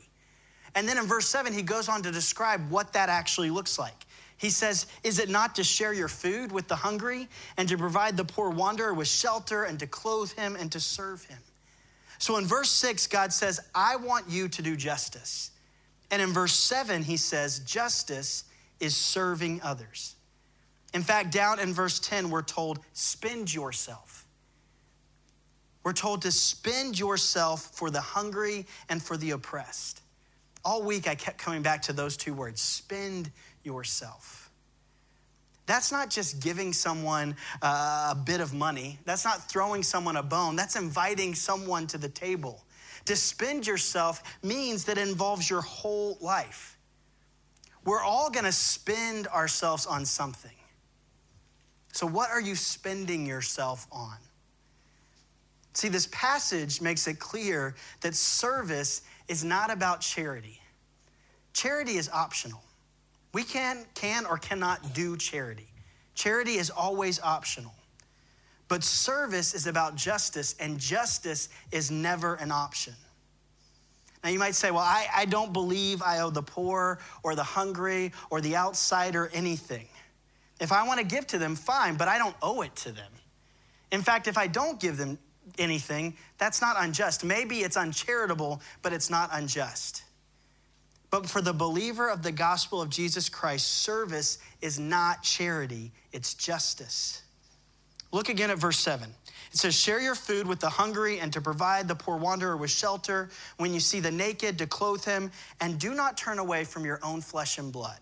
And 0.75 0.87
then 0.87 0.99
in 0.99 1.05
verse 1.05 1.27
7, 1.27 1.53
he 1.53 1.63
goes 1.63 1.89
on 1.89 2.03
to 2.03 2.11
describe 2.11 2.69
what 2.69 2.93
that 2.93 3.09
actually 3.09 3.49
looks 3.49 3.79
like. 3.79 4.05
He 4.37 4.51
says, 4.51 4.85
Is 5.03 5.17
it 5.17 5.27
not 5.27 5.55
to 5.55 5.63
share 5.63 5.91
your 5.91 6.07
food 6.07 6.51
with 6.51 6.67
the 6.67 6.75
hungry 6.75 7.27
and 7.57 7.67
to 7.67 7.79
provide 7.79 8.15
the 8.15 8.25
poor 8.25 8.51
wanderer 8.51 8.93
with 8.93 9.07
shelter 9.07 9.63
and 9.63 9.79
to 9.79 9.87
clothe 9.87 10.31
him 10.33 10.55
and 10.55 10.71
to 10.71 10.79
serve 10.79 11.25
him? 11.25 11.39
So 12.19 12.37
in 12.37 12.45
verse 12.45 12.69
6, 12.69 13.07
God 13.07 13.33
says, 13.33 13.59
I 13.73 13.95
want 13.95 14.29
you 14.29 14.47
to 14.47 14.61
do 14.61 14.75
justice. 14.75 15.49
And 16.11 16.21
in 16.21 16.29
verse 16.29 16.53
7, 16.53 17.01
he 17.01 17.17
says, 17.17 17.57
Justice 17.59 18.43
is 18.79 18.95
serving 18.95 19.61
others. 19.63 20.13
In 20.93 21.01
fact, 21.01 21.31
down 21.31 21.59
in 21.59 21.73
verse 21.73 21.99
10, 21.99 22.29
we're 22.29 22.43
told, 22.43 22.79
Spend 22.93 23.51
yourself. 23.51 24.16
We're 25.87 25.93
told 25.93 26.23
to 26.23 26.33
spend 26.33 26.99
yourself 26.99 27.71
for 27.73 27.89
the 27.89 28.01
hungry 28.01 28.65
and 28.89 29.01
for 29.01 29.15
the 29.15 29.31
oppressed. 29.31 30.01
All 30.65 30.83
week, 30.83 31.07
I 31.07 31.15
kept 31.15 31.37
coming 31.37 31.61
back 31.61 31.83
to 31.83 31.93
those 31.93 32.17
two 32.17 32.33
words 32.33 32.59
spend 32.59 33.31
yourself. 33.63 34.51
That's 35.65 35.89
not 35.89 36.09
just 36.09 36.41
giving 36.41 36.73
someone 36.73 37.37
uh, 37.61 38.09
a 38.11 38.15
bit 38.15 38.41
of 38.41 38.53
money. 38.53 38.99
That's 39.05 39.23
not 39.23 39.49
throwing 39.49 39.81
someone 39.81 40.17
a 40.17 40.23
bone. 40.23 40.57
That's 40.57 40.75
inviting 40.75 41.33
someone 41.33 41.87
to 41.87 41.97
the 41.97 42.09
table. 42.09 42.65
To 43.05 43.15
spend 43.15 43.65
yourself 43.65 44.21
means 44.43 44.83
that 44.83 44.97
it 44.97 45.07
involves 45.07 45.49
your 45.49 45.61
whole 45.61 46.17
life. 46.19 46.77
We're 47.85 48.03
all 48.03 48.29
gonna 48.29 48.51
spend 48.51 49.27
ourselves 49.27 49.85
on 49.85 50.03
something. 50.03 50.51
So, 51.93 52.05
what 52.05 52.29
are 52.29 52.41
you 52.41 52.55
spending 52.55 53.25
yourself 53.25 53.87
on? 53.89 54.17
See, 55.77 55.89
this 55.89 56.07
passage 56.07 56.81
makes 56.81 57.05
it 57.05 57.19
clear 57.19 57.75
that 58.01 58.15
service 58.15 59.03
is 59.27 59.43
not 59.43 59.69
about 59.69 60.01
charity. 60.01 60.59
Charity 61.53 61.97
is 61.97 62.09
optional. 62.11 62.63
We 63.31 63.43
can, 63.43 63.85
can 63.93 64.25
or 64.25 64.39
cannot 64.39 64.95
do 64.95 65.15
charity. 65.17 65.67
Charity 66.15 66.55
is 66.55 66.71
always 66.71 67.21
optional. 67.21 67.75
But 68.69 68.83
service 68.83 69.53
is 69.53 69.67
about 69.67 69.95
justice, 69.95 70.55
and 70.59 70.79
justice 70.79 71.49
is 71.71 71.91
never 71.91 72.33
an 72.33 72.51
option. 72.51 72.95
Now, 74.23 74.31
you 74.31 74.39
might 74.39 74.55
say, 74.55 74.71
well, 74.71 74.81
I, 74.81 75.05
I 75.15 75.25
don't 75.25 75.53
believe 75.53 76.01
I 76.01 76.21
owe 76.21 76.31
the 76.31 76.41
poor 76.41 76.97
or 77.21 77.35
the 77.35 77.43
hungry 77.43 78.13
or 78.31 78.41
the 78.41 78.55
outsider 78.55 79.29
anything. 79.31 79.87
If 80.59 80.71
I 80.71 80.87
want 80.87 81.01
to 81.01 81.05
give 81.05 81.27
to 81.27 81.37
them, 81.37 81.55
fine, 81.55 81.97
but 81.97 82.07
I 82.07 82.17
don't 82.17 82.35
owe 82.41 82.63
it 82.63 82.75
to 82.77 82.91
them. 82.91 83.11
In 83.91 84.01
fact, 84.01 84.27
if 84.27 84.39
I 84.39 84.47
don't 84.47 84.79
give 84.79 84.97
them 84.97 85.19
anything, 85.57 86.15
that's 86.37 86.61
not 86.61 86.75
unjust. 86.79 87.23
Maybe 87.23 87.59
it's 87.59 87.77
uncharitable, 87.77 88.61
but 88.81 88.93
it's 88.93 89.09
not 89.09 89.29
unjust. 89.33 90.03
But 91.09 91.29
for 91.29 91.41
the 91.41 91.53
believer 91.53 92.09
of 92.09 92.21
the 92.21 92.31
gospel 92.31 92.81
of 92.81 92.89
Jesus 92.89 93.29
Christ, 93.29 93.67
service 93.67 94.39
is 94.61 94.79
not 94.79 95.23
charity, 95.23 95.91
it's 96.11 96.33
justice. 96.33 97.21
Look 98.11 98.29
again 98.29 98.49
at 98.49 98.57
verse 98.57 98.79
7. 98.79 99.09
It 99.51 99.57
says, 99.57 99.75
Share 99.75 100.01
your 100.01 100.15
food 100.15 100.47
with 100.47 100.59
the 100.59 100.69
hungry 100.69 101.19
and 101.19 101.31
to 101.33 101.41
provide 101.41 101.87
the 101.87 101.95
poor 101.95 102.17
wanderer 102.17 102.57
with 102.57 102.71
shelter. 102.71 103.29
When 103.57 103.73
you 103.73 103.79
see 103.79 103.99
the 103.99 104.11
naked, 104.11 104.57
to 104.59 104.67
clothe 104.67 105.03
him, 105.03 105.31
and 105.61 105.79
do 105.79 105.93
not 105.93 106.17
turn 106.17 106.39
away 106.39 106.63
from 106.63 106.85
your 106.85 106.99
own 107.03 107.21
flesh 107.21 107.57
and 107.57 107.71
blood. 107.71 107.99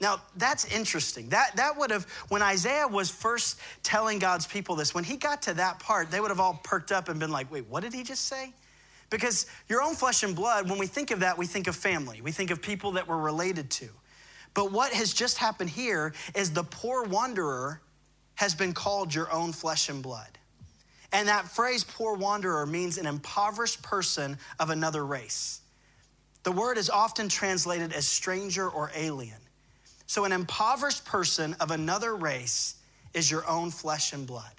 Now, 0.00 0.22
that's 0.36 0.64
interesting. 0.64 1.28
That, 1.28 1.56
that 1.56 1.76
would 1.76 1.90
have, 1.90 2.04
when 2.28 2.40
Isaiah 2.40 2.88
was 2.88 3.10
first 3.10 3.60
telling 3.82 4.18
God's 4.18 4.46
people 4.46 4.74
this, 4.74 4.94
when 4.94 5.04
he 5.04 5.16
got 5.16 5.42
to 5.42 5.54
that 5.54 5.78
part, 5.78 6.10
they 6.10 6.20
would 6.20 6.30
have 6.30 6.40
all 6.40 6.58
perked 6.64 6.90
up 6.90 7.08
and 7.08 7.20
been 7.20 7.30
like, 7.30 7.52
wait, 7.52 7.66
what 7.68 7.82
did 7.82 7.92
he 7.92 8.02
just 8.02 8.26
say? 8.26 8.52
Because 9.10 9.46
your 9.68 9.82
own 9.82 9.94
flesh 9.94 10.22
and 10.22 10.34
blood, 10.34 10.70
when 10.70 10.78
we 10.78 10.86
think 10.86 11.10
of 11.10 11.20
that, 11.20 11.36
we 11.36 11.46
think 11.46 11.66
of 11.66 11.76
family, 11.76 12.20
we 12.22 12.32
think 12.32 12.50
of 12.50 12.62
people 12.62 12.92
that 12.92 13.06
we're 13.06 13.18
related 13.18 13.70
to. 13.72 13.88
But 14.54 14.72
what 14.72 14.92
has 14.92 15.12
just 15.12 15.36
happened 15.36 15.70
here 15.70 16.14
is 16.34 16.50
the 16.50 16.64
poor 16.64 17.04
wanderer 17.04 17.82
has 18.36 18.54
been 18.54 18.72
called 18.72 19.14
your 19.14 19.30
own 19.30 19.52
flesh 19.52 19.88
and 19.88 20.02
blood. 20.02 20.38
And 21.12 21.28
that 21.28 21.48
phrase, 21.48 21.84
poor 21.84 22.14
wanderer, 22.14 22.64
means 22.66 22.96
an 22.96 23.06
impoverished 23.06 23.82
person 23.82 24.38
of 24.58 24.70
another 24.70 25.04
race. 25.04 25.60
The 26.44 26.52
word 26.52 26.78
is 26.78 26.88
often 26.88 27.28
translated 27.28 27.92
as 27.92 28.06
stranger 28.06 28.68
or 28.68 28.90
alien. 28.94 29.36
So, 30.10 30.24
an 30.24 30.32
impoverished 30.32 31.04
person 31.04 31.54
of 31.60 31.70
another 31.70 32.16
race 32.16 32.74
is 33.14 33.30
your 33.30 33.48
own 33.48 33.70
flesh 33.70 34.12
and 34.12 34.26
blood. 34.26 34.50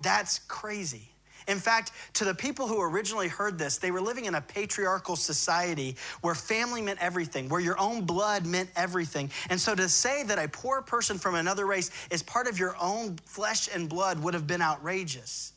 That's 0.00 0.38
crazy. 0.48 1.10
In 1.48 1.58
fact, 1.58 1.92
to 2.14 2.24
the 2.24 2.34
people 2.34 2.66
who 2.66 2.80
originally 2.80 3.28
heard 3.28 3.58
this, 3.58 3.76
they 3.76 3.90
were 3.90 4.00
living 4.00 4.24
in 4.24 4.34
a 4.34 4.40
patriarchal 4.40 5.16
society 5.16 5.96
where 6.22 6.34
family 6.34 6.80
meant 6.80 6.98
everything, 7.02 7.50
where 7.50 7.60
your 7.60 7.78
own 7.78 8.06
blood 8.06 8.46
meant 8.46 8.70
everything. 8.74 9.30
And 9.50 9.60
so 9.60 9.74
to 9.74 9.86
say 9.86 10.22
that 10.22 10.38
a 10.38 10.48
poor 10.48 10.80
person 10.80 11.18
from 11.18 11.34
another 11.34 11.66
race 11.66 11.90
is 12.10 12.22
part 12.22 12.46
of 12.46 12.58
your 12.58 12.74
own 12.80 13.18
flesh 13.26 13.68
and 13.70 13.86
blood 13.86 14.18
would 14.20 14.32
have 14.32 14.46
been 14.46 14.62
outrageous. 14.62 15.52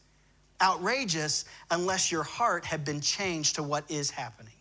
Outrageous 0.61 1.45
unless 1.71 2.11
your 2.11 2.23
heart 2.23 2.65
had 2.65 2.83
been 2.83 2.99
changed 2.99 3.55
to 3.55 3.63
what 3.63 3.89
is 3.89 4.11
happening. 4.11 4.51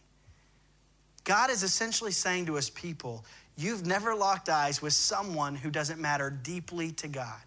God 1.25 1.51
is 1.51 1.65
essentially 1.65 2.13
saying 2.13 2.47
to 2.47 2.55
his 2.55 2.71
people, 2.71 3.25
You've 3.59 3.85
never 3.85 4.15
locked 4.15 4.49
eyes 4.49 4.81
with 4.81 4.95
someone 4.95 5.55
who 5.55 5.71
doesn't 5.71 6.01
matter 6.01 6.31
deeply 6.31 6.93
to 6.93 7.09
God. 7.09 7.43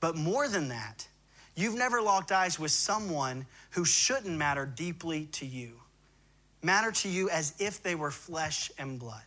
But 0.00 0.16
more 0.16 0.48
than 0.48 0.68
that, 0.68 1.06
You've 1.54 1.74
never 1.74 2.00
locked 2.00 2.32
eyes 2.32 2.58
with 2.58 2.70
someone 2.70 3.46
who 3.70 3.84
shouldn't 3.84 4.36
matter 4.36 4.64
deeply 4.64 5.26
to 5.32 5.46
you, 5.46 5.80
matter 6.62 6.90
to 6.92 7.08
you 7.08 7.28
as 7.28 7.54
if 7.58 7.82
they 7.82 7.94
were 7.94 8.10
flesh 8.10 8.70
and 8.78 8.98
blood. 8.98 9.22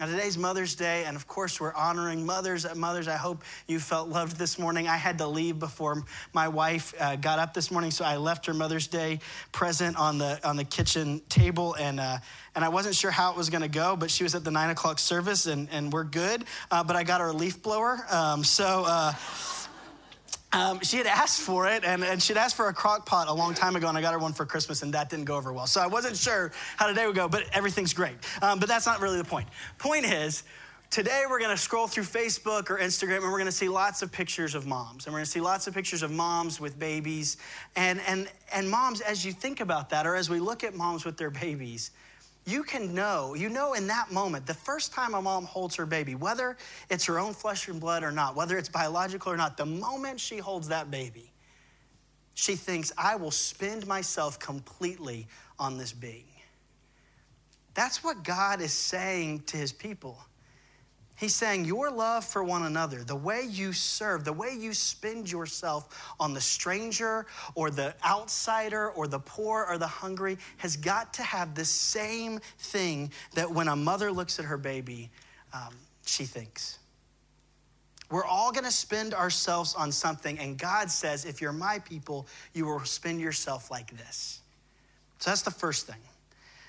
Now, 0.00 0.06
today's 0.06 0.38
Mother's 0.38 0.74
Day, 0.74 1.04
and 1.04 1.16
of 1.16 1.28
course, 1.28 1.60
we're 1.60 1.74
honoring 1.74 2.24
mothers. 2.24 2.66
Mothers, 2.74 3.08
I 3.08 3.16
hope 3.16 3.44
you 3.66 3.78
felt 3.78 4.08
loved 4.08 4.38
this 4.38 4.58
morning. 4.58 4.88
I 4.88 4.96
had 4.96 5.18
to 5.18 5.26
leave 5.26 5.58
before 5.58 6.02
my 6.32 6.48
wife 6.48 6.94
uh, 6.98 7.16
got 7.16 7.38
up 7.38 7.52
this 7.52 7.70
morning, 7.70 7.90
so 7.90 8.02
I 8.02 8.16
left 8.16 8.46
her 8.46 8.54
Mother's 8.54 8.86
Day 8.86 9.20
present 9.52 9.98
on 9.98 10.16
the 10.16 10.40
on 10.48 10.56
the 10.56 10.64
kitchen 10.64 11.20
table, 11.28 11.74
and 11.74 12.00
uh, 12.00 12.18
and 12.54 12.64
I 12.64 12.70
wasn't 12.70 12.94
sure 12.94 13.10
how 13.10 13.32
it 13.32 13.36
was 13.36 13.50
going 13.50 13.62
to 13.62 13.68
go, 13.68 13.94
but 13.94 14.10
she 14.10 14.22
was 14.24 14.34
at 14.34 14.44
the 14.44 14.50
nine 14.50 14.70
o'clock 14.70 14.98
service, 14.98 15.44
and 15.44 15.68
and 15.70 15.92
we're 15.92 16.04
good. 16.04 16.46
Uh, 16.70 16.82
but 16.82 16.96
I 16.96 17.04
got 17.04 17.20
her 17.20 17.28
a 17.28 17.32
leaf 17.32 17.62
blower, 17.62 17.98
um, 18.10 18.44
so. 18.44 19.12
Um, 20.52 20.80
she 20.80 20.98
had 20.98 21.06
asked 21.06 21.40
for 21.40 21.66
it, 21.66 21.82
and, 21.82 22.04
and 22.04 22.22
she'd 22.22 22.36
asked 22.36 22.56
for 22.56 22.68
a 22.68 22.74
crock 22.74 23.06
pot 23.06 23.28
a 23.28 23.32
long 23.32 23.54
time 23.54 23.74
ago, 23.74 23.88
and 23.88 23.96
I 23.96 24.02
got 24.02 24.12
her 24.12 24.18
one 24.18 24.34
for 24.34 24.44
Christmas, 24.44 24.82
and 24.82 24.92
that 24.92 25.08
didn't 25.08 25.24
go 25.24 25.36
over 25.36 25.50
well. 25.52 25.66
So 25.66 25.80
I 25.80 25.86
wasn't 25.86 26.16
sure 26.16 26.52
how 26.76 26.86
today 26.86 27.06
would 27.06 27.16
go, 27.16 27.26
but 27.26 27.46
everything's 27.54 27.94
great. 27.94 28.16
Um, 28.42 28.58
but 28.58 28.68
that's 28.68 28.84
not 28.84 29.00
really 29.00 29.16
the 29.16 29.24
point. 29.24 29.48
Point 29.78 30.04
is, 30.04 30.42
today 30.90 31.22
we're 31.28 31.38
going 31.38 31.56
to 31.56 31.56
scroll 31.56 31.86
through 31.86 32.02
Facebook 32.02 32.68
or 32.68 32.78
Instagram, 32.78 33.22
and 33.22 33.32
we're 33.32 33.38
going 33.38 33.46
to 33.46 33.52
see 33.52 33.70
lots 33.70 34.02
of 34.02 34.12
pictures 34.12 34.54
of 34.54 34.66
moms, 34.66 35.06
and 35.06 35.14
we're 35.14 35.20
going 35.20 35.24
to 35.24 35.30
see 35.30 35.40
lots 35.40 35.66
of 35.66 35.72
pictures 35.72 36.02
of 36.02 36.10
moms 36.10 36.60
with 36.60 36.78
babies, 36.78 37.38
and 37.74 38.00
and 38.06 38.28
and 38.52 38.68
moms. 38.68 39.00
As 39.00 39.24
you 39.24 39.32
think 39.32 39.60
about 39.60 39.88
that, 39.88 40.06
or 40.06 40.14
as 40.14 40.28
we 40.28 40.38
look 40.38 40.64
at 40.64 40.74
moms 40.74 41.06
with 41.06 41.16
their 41.16 41.30
babies, 41.30 41.92
you 42.44 42.64
can 42.64 42.94
know, 42.94 43.34
you 43.34 43.48
know, 43.48 43.74
in 43.74 43.86
that 43.86 44.10
moment, 44.10 44.46
the 44.46 44.54
first 44.54 44.92
time 44.92 45.14
a 45.14 45.22
mom 45.22 45.44
holds 45.44 45.76
her 45.76 45.86
baby, 45.86 46.14
whether 46.14 46.56
it's 46.90 47.04
her 47.04 47.18
own 47.18 47.34
flesh 47.34 47.68
and 47.68 47.80
blood 47.80 48.02
or 48.02 48.10
not, 48.10 48.34
whether 48.34 48.58
it's 48.58 48.68
biological 48.68 49.32
or 49.32 49.36
not, 49.36 49.56
the 49.56 49.66
moment 49.66 50.18
she 50.18 50.38
holds 50.38 50.68
that 50.68 50.90
baby, 50.90 51.32
she 52.34 52.56
thinks, 52.56 52.92
I 52.98 53.16
will 53.16 53.30
spend 53.30 53.86
myself 53.86 54.38
completely 54.40 55.28
on 55.58 55.78
this 55.78 55.92
being. 55.92 56.24
That's 57.74 58.02
what 58.02 58.24
God 58.24 58.60
is 58.60 58.72
saying 58.72 59.44
to 59.46 59.56
his 59.56 59.72
people. 59.72 60.18
He's 61.22 61.36
saying 61.36 61.66
your 61.66 61.88
love 61.88 62.24
for 62.24 62.42
one 62.42 62.64
another, 62.64 63.04
the 63.04 63.14
way 63.14 63.44
you 63.48 63.72
serve, 63.72 64.24
the 64.24 64.32
way 64.32 64.56
you 64.58 64.74
spend 64.74 65.30
yourself 65.30 66.12
on 66.18 66.34
the 66.34 66.40
stranger 66.40 67.26
or 67.54 67.70
the 67.70 67.94
outsider 68.04 68.90
or 68.90 69.06
the 69.06 69.20
poor 69.20 69.64
or 69.68 69.78
the 69.78 69.86
hungry 69.86 70.36
has 70.56 70.76
got 70.76 71.14
to 71.14 71.22
have 71.22 71.54
the 71.54 71.64
same 71.64 72.40
thing 72.58 73.12
that 73.34 73.48
when 73.48 73.68
a 73.68 73.76
mother 73.76 74.10
looks 74.10 74.40
at 74.40 74.46
her 74.46 74.58
baby, 74.58 75.10
um, 75.54 75.72
she 76.04 76.24
thinks. 76.24 76.80
We're 78.10 78.24
all 78.24 78.50
going 78.50 78.64
to 78.64 78.72
spend 78.72 79.14
ourselves 79.14 79.76
on 79.76 79.92
something, 79.92 80.40
and 80.40 80.58
God 80.58 80.90
says, 80.90 81.24
if 81.24 81.40
you're 81.40 81.52
my 81.52 81.78
people, 81.78 82.26
you 82.52 82.66
will 82.66 82.80
spend 82.80 83.20
yourself 83.20 83.70
like 83.70 83.96
this. 83.96 84.40
So 85.20 85.30
that's 85.30 85.42
the 85.42 85.52
first 85.52 85.86
thing. 85.86 86.02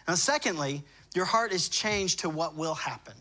Now, 0.07 0.13
secondly, 0.13 0.83
your 1.15 1.25
heart 1.25 1.51
is 1.51 1.69
changed 1.69 2.19
to 2.19 2.29
what 2.29 2.55
will 2.55 2.75
happen. 2.75 3.15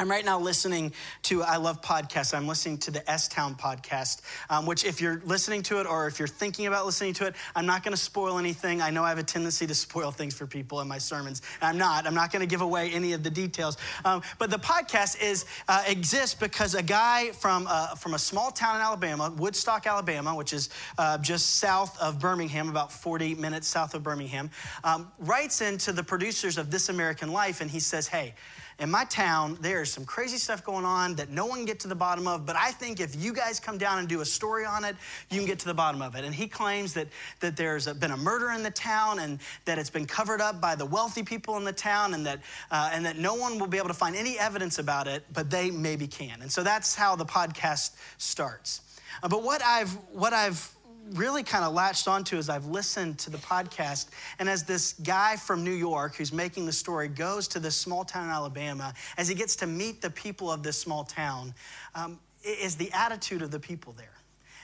I'm 0.00 0.08
right 0.08 0.24
now 0.24 0.38
listening 0.38 0.92
to, 1.24 1.42
I 1.42 1.56
love 1.56 1.82
podcasts. 1.82 2.32
I'm 2.32 2.46
listening 2.46 2.78
to 2.78 2.92
the 2.92 3.10
S 3.10 3.26
Town 3.26 3.56
podcast, 3.56 4.22
um, 4.48 4.64
which, 4.64 4.84
if 4.84 5.00
you're 5.00 5.20
listening 5.24 5.60
to 5.64 5.80
it 5.80 5.88
or 5.88 6.06
if 6.06 6.20
you're 6.20 6.28
thinking 6.28 6.68
about 6.68 6.86
listening 6.86 7.14
to 7.14 7.26
it, 7.26 7.34
I'm 7.56 7.66
not 7.66 7.82
going 7.82 7.94
to 7.94 8.00
spoil 8.00 8.38
anything. 8.38 8.80
I 8.80 8.90
know 8.90 9.02
I 9.02 9.08
have 9.08 9.18
a 9.18 9.24
tendency 9.24 9.66
to 9.66 9.74
spoil 9.74 10.12
things 10.12 10.34
for 10.34 10.46
people 10.46 10.80
in 10.80 10.86
my 10.86 10.98
sermons. 10.98 11.42
I'm 11.60 11.78
not. 11.78 12.06
I'm 12.06 12.14
not 12.14 12.30
going 12.30 12.42
to 12.42 12.46
give 12.46 12.60
away 12.60 12.92
any 12.92 13.12
of 13.12 13.24
the 13.24 13.30
details. 13.30 13.76
Um, 14.04 14.22
but 14.38 14.50
the 14.50 14.58
podcast 14.60 15.20
is 15.20 15.46
uh, 15.66 15.82
exists 15.88 16.36
because 16.36 16.76
a 16.76 16.82
guy 16.82 17.32
from, 17.32 17.66
uh, 17.68 17.96
from 17.96 18.14
a 18.14 18.20
small 18.20 18.52
town 18.52 18.76
in 18.76 18.82
Alabama, 18.82 19.34
Woodstock, 19.36 19.84
Alabama, 19.88 20.32
which 20.36 20.52
is 20.52 20.70
uh, 20.96 21.18
just 21.18 21.56
south 21.56 21.98
of 22.00 22.20
Birmingham, 22.20 22.68
about 22.68 22.92
40 22.92 23.34
minutes 23.34 23.66
south 23.66 23.94
of 23.94 24.04
Birmingham, 24.04 24.50
um, 24.84 25.10
writes 25.18 25.60
into 25.60 25.90
the 25.90 26.04
producers 26.04 26.56
of 26.56 26.70
This 26.70 26.88
American 26.88 27.32
Life 27.32 27.60
and 27.60 27.68
he 27.68 27.80
says, 27.80 28.06
Hey, 28.06 28.34
in 28.78 28.90
my 28.90 29.04
town, 29.04 29.58
there's 29.60 29.92
some 29.92 30.04
crazy 30.04 30.36
stuff 30.36 30.64
going 30.64 30.84
on 30.84 31.16
that 31.16 31.30
no 31.30 31.46
one 31.46 31.58
can 31.58 31.64
get 31.66 31.80
to 31.80 31.88
the 31.88 31.96
bottom 31.96 32.28
of, 32.28 32.46
but 32.46 32.54
I 32.54 32.70
think 32.70 33.00
if 33.00 33.16
you 33.16 33.32
guys 33.32 33.58
come 33.58 33.76
down 33.76 33.98
and 33.98 34.08
do 34.08 34.20
a 34.20 34.24
story 34.24 34.64
on 34.64 34.84
it, 34.84 34.94
you 35.30 35.38
can 35.38 35.46
get 35.46 35.58
to 35.60 35.66
the 35.66 35.74
bottom 35.74 36.00
of 36.00 36.14
it. 36.14 36.24
And 36.24 36.32
he 36.32 36.46
claims 36.46 36.94
that, 36.94 37.08
that 37.40 37.56
there's 37.56 37.88
a, 37.88 37.94
been 37.94 38.12
a 38.12 38.16
murder 38.16 38.50
in 38.52 38.62
the 38.62 38.70
town 38.70 39.18
and 39.18 39.40
that 39.64 39.78
it's 39.78 39.90
been 39.90 40.06
covered 40.06 40.40
up 40.40 40.60
by 40.60 40.76
the 40.76 40.86
wealthy 40.86 41.24
people 41.24 41.56
in 41.56 41.64
the 41.64 41.72
town 41.72 42.14
and 42.14 42.24
that, 42.26 42.40
uh, 42.70 42.90
and 42.92 43.04
that 43.04 43.18
no 43.18 43.34
one 43.34 43.58
will 43.58 43.66
be 43.66 43.78
able 43.78 43.88
to 43.88 43.94
find 43.94 44.14
any 44.14 44.38
evidence 44.38 44.78
about 44.78 45.08
it, 45.08 45.24
but 45.32 45.50
they 45.50 45.72
maybe 45.72 46.06
can. 46.06 46.40
And 46.40 46.50
so 46.50 46.62
that's 46.62 46.94
how 46.94 47.16
the 47.16 47.26
podcast 47.26 47.96
starts. 48.18 48.82
Uh, 49.24 49.28
but 49.28 49.42
what 49.42 49.60
I've, 49.60 49.90
what 50.12 50.32
I've 50.32 50.72
really 51.14 51.42
kind 51.42 51.64
of 51.64 51.72
latched 51.72 52.08
onto 52.08 52.36
as 52.36 52.48
I've 52.48 52.66
listened 52.66 53.18
to 53.20 53.30
the 53.30 53.38
podcast. 53.38 54.08
And 54.38 54.48
as 54.48 54.64
this 54.64 54.94
guy 54.94 55.36
from 55.36 55.64
New 55.64 55.72
York 55.72 56.16
who's 56.16 56.32
making 56.32 56.66
the 56.66 56.72
story 56.72 57.08
goes 57.08 57.48
to 57.48 57.60
this 57.60 57.76
small 57.76 58.04
town 58.04 58.24
in 58.24 58.30
Alabama, 58.30 58.94
as 59.16 59.28
he 59.28 59.34
gets 59.34 59.56
to 59.56 59.66
meet 59.66 60.02
the 60.02 60.10
people 60.10 60.50
of 60.50 60.62
this 60.62 60.78
small 60.78 61.04
town, 61.04 61.54
um, 61.94 62.18
is 62.42 62.76
the 62.76 62.90
attitude 62.92 63.42
of 63.42 63.50
the 63.50 63.60
people 63.60 63.92
there. 63.92 64.17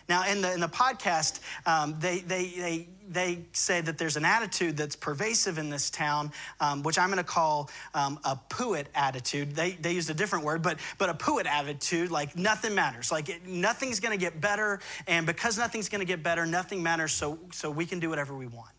Now, 0.09 0.27
in 0.27 0.43
the, 0.43 0.53
in 0.53 0.61
the 0.61 0.69
podcast, 0.69 1.41
um, 1.67 1.97
they, 1.99 2.19
they, 2.21 2.47
they, 2.47 2.89
they 3.09 3.45
say 3.53 3.81
that 3.81 3.97
there's 3.97 4.17
an 4.17 4.25
attitude 4.25 4.77
that's 4.77 4.97
pervasive 4.97 5.59
in 5.59 5.71
this 5.71 5.91
town, 5.91 6.33
um, 6.61 6.83
which 6.83 6.99
I'm 6.99 7.09
going 7.09 7.19
to 7.19 7.25
call 7.25 7.71
um, 7.95 8.19
a 8.25 8.39
Puit 8.51 8.87
attitude. 8.95 9.55
They, 9.55 9.73
they 9.73 9.93
used 9.93 10.11
a 10.11 10.15
different 10.15 10.45
word, 10.45 10.63
but, 10.63 10.79
but 10.99 11.09
a 11.09 11.15
Puit 11.15 11.47
attitude, 11.47 12.11
like 12.11 12.37
nothing 12.37 12.75
matters. 12.75 13.11
Like 13.11 13.29
it, 13.29 13.47
nothing's 13.47 14.01
going 14.01 14.17
to 14.17 14.23
get 14.23 14.41
better. 14.41 14.81
And 15.07 15.27
because 15.27 15.57
nothing's 15.57 15.89
going 15.89 16.01
to 16.01 16.07
get 16.07 16.23
better, 16.23 16.45
nothing 16.45 16.83
matters, 16.83 17.13
so, 17.13 17.39
so 17.53 17.71
we 17.71 17.87
can 17.87 17.99
do 17.99 18.11
whatever 18.11 18.37
we 18.37 18.47
want. 18.47 18.74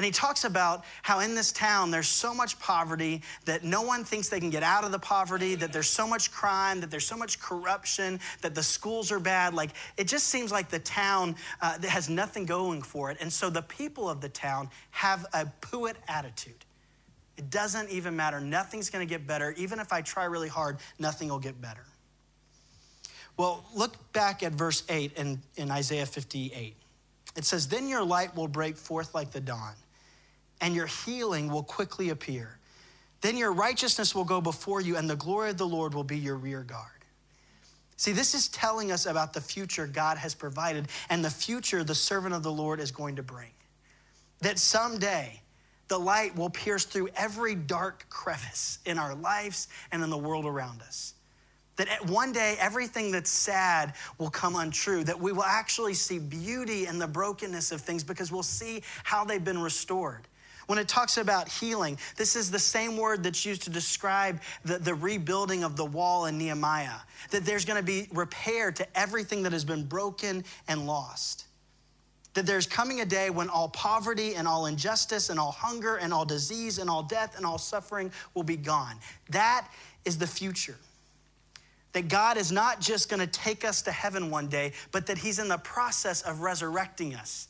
And 0.00 0.04
he 0.06 0.12
talks 0.12 0.44
about 0.44 0.86
how 1.02 1.20
in 1.20 1.34
this 1.34 1.52
town 1.52 1.90
there's 1.90 2.08
so 2.08 2.32
much 2.32 2.58
poverty 2.58 3.20
that 3.44 3.64
no 3.64 3.82
one 3.82 4.02
thinks 4.02 4.30
they 4.30 4.40
can 4.40 4.48
get 4.48 4.62
out 4.62 4.82
of 4.82 4.92
the 4.92 4.98
poverty, 4.98 5.54
that 5.56 5.74
there's 5.74 5.90
so 5.90 6.06
much 6.06 6.32
crime, 6.32 6.80
that 6.80 6.90
there's 6.90 7.06
so 7.06 7.18
much 7.18 7.38
corruption, 7.38 8.18
that 8.40 8.54
the 8.54 8.62
schools 8.62 9.12
are 9.12 9.20
bad. 9.20 9.52
Like 9.52 9.72
it 9.98 10.08
just 10.08 10.28
seems 10.28 10.50
like 10.50 10.70
the 10.70 10.78
town 10.78 11.36
uh, 11.60 11.78
has 11.82 12.08
nothing 12.08 12.46
going 12.46 12.80
for 12.80 13.10
it. 13.10 13.18
And 13.20 13.30
so 13.30 13.50
the 13.50 13.60
people 13.60 14.08
of 14.08 14.22
the 14.22 14.30
town 14.30 14.70
have 14.92 15.26
a 15.34 15.44
Puit 15.60 15.96
attitude. 16.08 16.64
It 17.36 17.50
doesn't 17.50 17.90
even 17.90 18.16
matter. 18.16 18.40
Nothing's 18.40 18.88
going 18.88 19.06
to 19.06 19.14
get 19.14 19.26
better. 19.26 19.52
Even 19.58 19.80
if 19.80 19.92
I 19.92 20.00
try 20.00 20.24
really 20.24 20.48
hard, 20.48 20.78
nothing 20.98 21.28
will 21.28 21.38
get 21.38 21.60
better. 21.60 21.84
Well, 23.36 23.66
look 23.74 24.14
back 24.14 24.42
at 24.42 24.52
verse 24.52 24.82
8 24.88 25.12
in, 25.18 25.42
in 25.56 25.70
Isaiah 25.70 26.06
58. 26.06 26.74
It 27.36 27.44
says, 27.44 27.68
Then 27.68 27.86
your 27.86 28.02
light 28.02 28.34
will 28.34 28.48
break 28.48 28.78
forth 28.78 29.14
like 29.14 29.30
the 29.30 29.40
dawn, 29.40 29.74
and 30.60 30.74
your 30.74 30.86
healing 30.86 31.50
will 31.50 31.62
quickly 31.62 32.10
appear. 32.10 32.58
Then 33.20 33.36
your 33.36 33.52
righteousness 33.52 34.14
will 34.14 34.24
go 34.24 34.40
before 34.40 34.80
you, 34.80 34.96
and 34.96 35.08
the 35.08 35.16
glory 35.16 35.50
of 35.50 35.58
the 35.58 35.66
Lord 35.66 35.94
will 35.94 36.04
be 36.04 36.18
your 36.18 36.36
rear 36.36 36.62
guard. 36.62 37.00
See, 37.96 38.12
this 38.12 38.34
is 38.34 38.48
telling 38.48 38.90
us 38.90 39.04
about 39.04 39.34
the 39.34 39.42
future 39.42 39.86
God 39.86 40.16
has 40.16 40.34
provided 40.34 40.88
and 41.10 41.22
the 41.22 41.28
future 41.28 41.84
the 41.84 41.94
servant 41.94 42.34
of 42.34 42.42
the 42.42 42.50
Lord 42.50 42.80
is 42.80 42.90
going 42.90 43.16
to 43.16 43.22
bring. 43.22 43.50
That 44.40 44.58
someday 44.58 45.42
the 45.88 45.98
light 45.98 46.34
will 46.34 46.48
pierce 46.48 46.86
through 46.86 47.10
every 47.14 47.54
dark 47.54 48.08
crevice 48.08 48.78
in 48.86 48.96
our 48.96 49.14
lives 49.14 49.68
and 49.92 50.02
in 50.02 50.08
the 50.08 50.16
world 50.16 50.46
around 50.46 50.80
us. 50.80 51.12
That 51.76 52.06
one 52.06 52.32
day 52.32 52.56
everything 52.58 53.10
that's 53.10 53.28
sad 53.28 53.92
will 54.16 54.30
come 54.30 54.56
untrue, 54.56 55.04
that 55.04 55.20
we 55.20 55.32
will 55.32 55.44
actually 55.44 55.92
see 55.92 56.18
beauty 56.18 56.86
in 56.86 56.98
the 56.98 57.06
brokenness 57.06 57.70
of 57.70 57.82
things 57.82 58.02
because 58.02 58.32
we'll 58.32 58.42
see 58.42 58.82
how 59.04 59.26
they've 59.26 59.44
been 59.44 59.60
restored. 59.60 60.26
When 60.70 60.78
it 60.78 60.86
talks 60.86 61.16
about 61.16 61.48
healing, 61.48 61.98
this 62.14 62.36
is 62.36 62.48
the 62.48 62.58
same 62.60 62.96
word 62.96 63.24
that's 63.24 63.44
used 63.44 63.62
to 63.62 63.70
describe 63.70 64.40
the, 64.64 64.78
the 64.78 64.94
rebuilding 64.94 65.64
of 65.64 65.74
the 65.74 65.84
wall 65.84 66.26
in 66.26 66.38
Nehemiah, 66.38 67.00
that 67.32 67.44
there's 67.44 67.64
gonna 67.64 67.82
be 67.82 68.06
repair 68.12 68.70
to 68.70 68.86
everything 68.96 69.42
that 69.42 69.50
has 69.50 69.64
been 69.64 69.82
broken 69.82 70.44
and 70.68 70.86
lost. 70.86 71.46
That 72.34 72.46
there's 72.46 72.68
coming 72.68 73.00
a 73.00 73.04
day 73.04 73.30
when 73.30 73.48
all 73.48 73.70
poverty 73.70 74.36
and 74.36 74.46
all 74.46 74.66
injustice 74.66 75.28
and 75.28 75.40
all 75.40 75.50
hunger 75.50 75.96
and 75.96 76.14
all 76.14 76.24
disease 76.24 76.78
and 76.78 76.88
all 76.88 77.02
death 77.02 77.36
and 77.36 77.44
all 77.44 77.58
suffering 77.58 78.12
will 78.34 78.44
be 78.44 78.56
gone. 78.56 78.94
That 79.30 79.66
is 80.04 80.18
the 80.18 80.26
future. 80.28 80.76
That 81.94 82.06
God 82.06 82.36
is 82.36 82.52
not 82.52 82.80
just 82.80 83.08
gonna 83.08 83.26
take 83.26 83.64
us 83.64 83.82
to 83.82 83.90
heaven 83.90 84.30
one 84.30 84.46
day, 84.46 84.74
but 84.92 85.06
that 85.08 85.18
He's 85.18 85.40
in 85.40 85.48
the 85.48 85.58
process 85.58 86.22
of 86.22 86.42
resurrecting 86.42 87.16
us. 87.16 87.48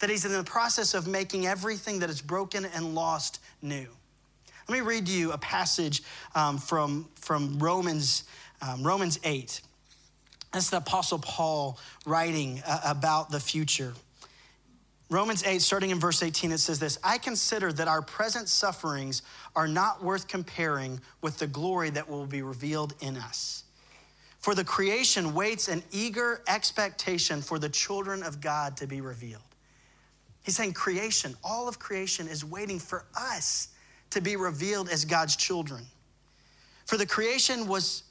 That 0.00 0.10
He's 0.10 0.24
in 0.24 0.32
the 0.32 0.44
process 0.44 0.94
of 0.94 1.06
making 1.06 1.46
everything 1.46 2.00
that 2.00 2.10
is 2.10 2.20
broken 2.20 2.64
and 2.64 2.94
lost 2.94 3.40
new. 3.62 3.86
Let 4.68 4.78
me 4.78 4.80
read 4.80 5.08
you 5.08 5.32
a 5.32 5.38
passage 5.38 6.02
um, 6.34 6.58
from, 6.58 7.08
from 7.14 7.58
Romans, 7.58 8.24
um, 8.60 8.82
Romans 8.82 9.18
8. 9.22 9.60
That's 10.52 10.70
the 10.70 10.78
Apostle 10.78 11.18
Paul 11.18 11.78
writing 12.04 12.62
uh, 12.66 12.80
about 12.84 13.30
the 13.30 13.38
future. 13.38 13.92
Romans 15.08 15.44
8, 15.44 15.62
starting 15.62 15.90
in 15.90 16.00
verse 16.00 16.20
18, 16.20 16.50
it 16.50 16.58
says 16.58 16.80
this 16.80 16.98
I 17.04 17.18
consider 17.18 17.72
that 17.72 17.86
our 17.86 18.02
present 18.02 18.48
sufferings 18.48 19.22
are 19.54 19.68
not 19.68 20.02
worth 20.02 20.26
comparing 20.26 21.00
with 21.20 21.38
the 21.38 21.46
glory 21.46 21.90
that 21.90 22.08
will 22.08 22.26
be 22.26 22.42
revealed 22.42 22.94
in 23.00 23.16
us. 23.16 23.62
For 24.40 24.54
the 24.54 24.64
creation 24.64 25.34
waits 25.34 25.68
an 25.68 25.82
eager 25.92 26.42
expectation 26.48 27.40
for 27.40 27.58
the 27.58 27.68
children 27.68 28.22
of 28.22 28.40
God 28.40 28.76
to 28.78 28.86
be 28.86 29.00
revealed. 29.00 29.42
He's 30.46 30.54
saying 30.54 30.74
creation, 30.74 31.34
all 31.42 31.66
of 31.66 31.80
creation 31.80 32.28
is 32.28 32.44
waiting 32.44 32.78
for 32.78 33.04
us 33.18 33.70
to 34.10 34.20
be 34.20 34.36
revealed 34.36 34.88
as 34.88 35.04
God's 35.04 35.34
children. 35.34 35.84
For 36.84 36.96
the 36.96 37.04
creation 37.04 37.66
was 37.66 38.04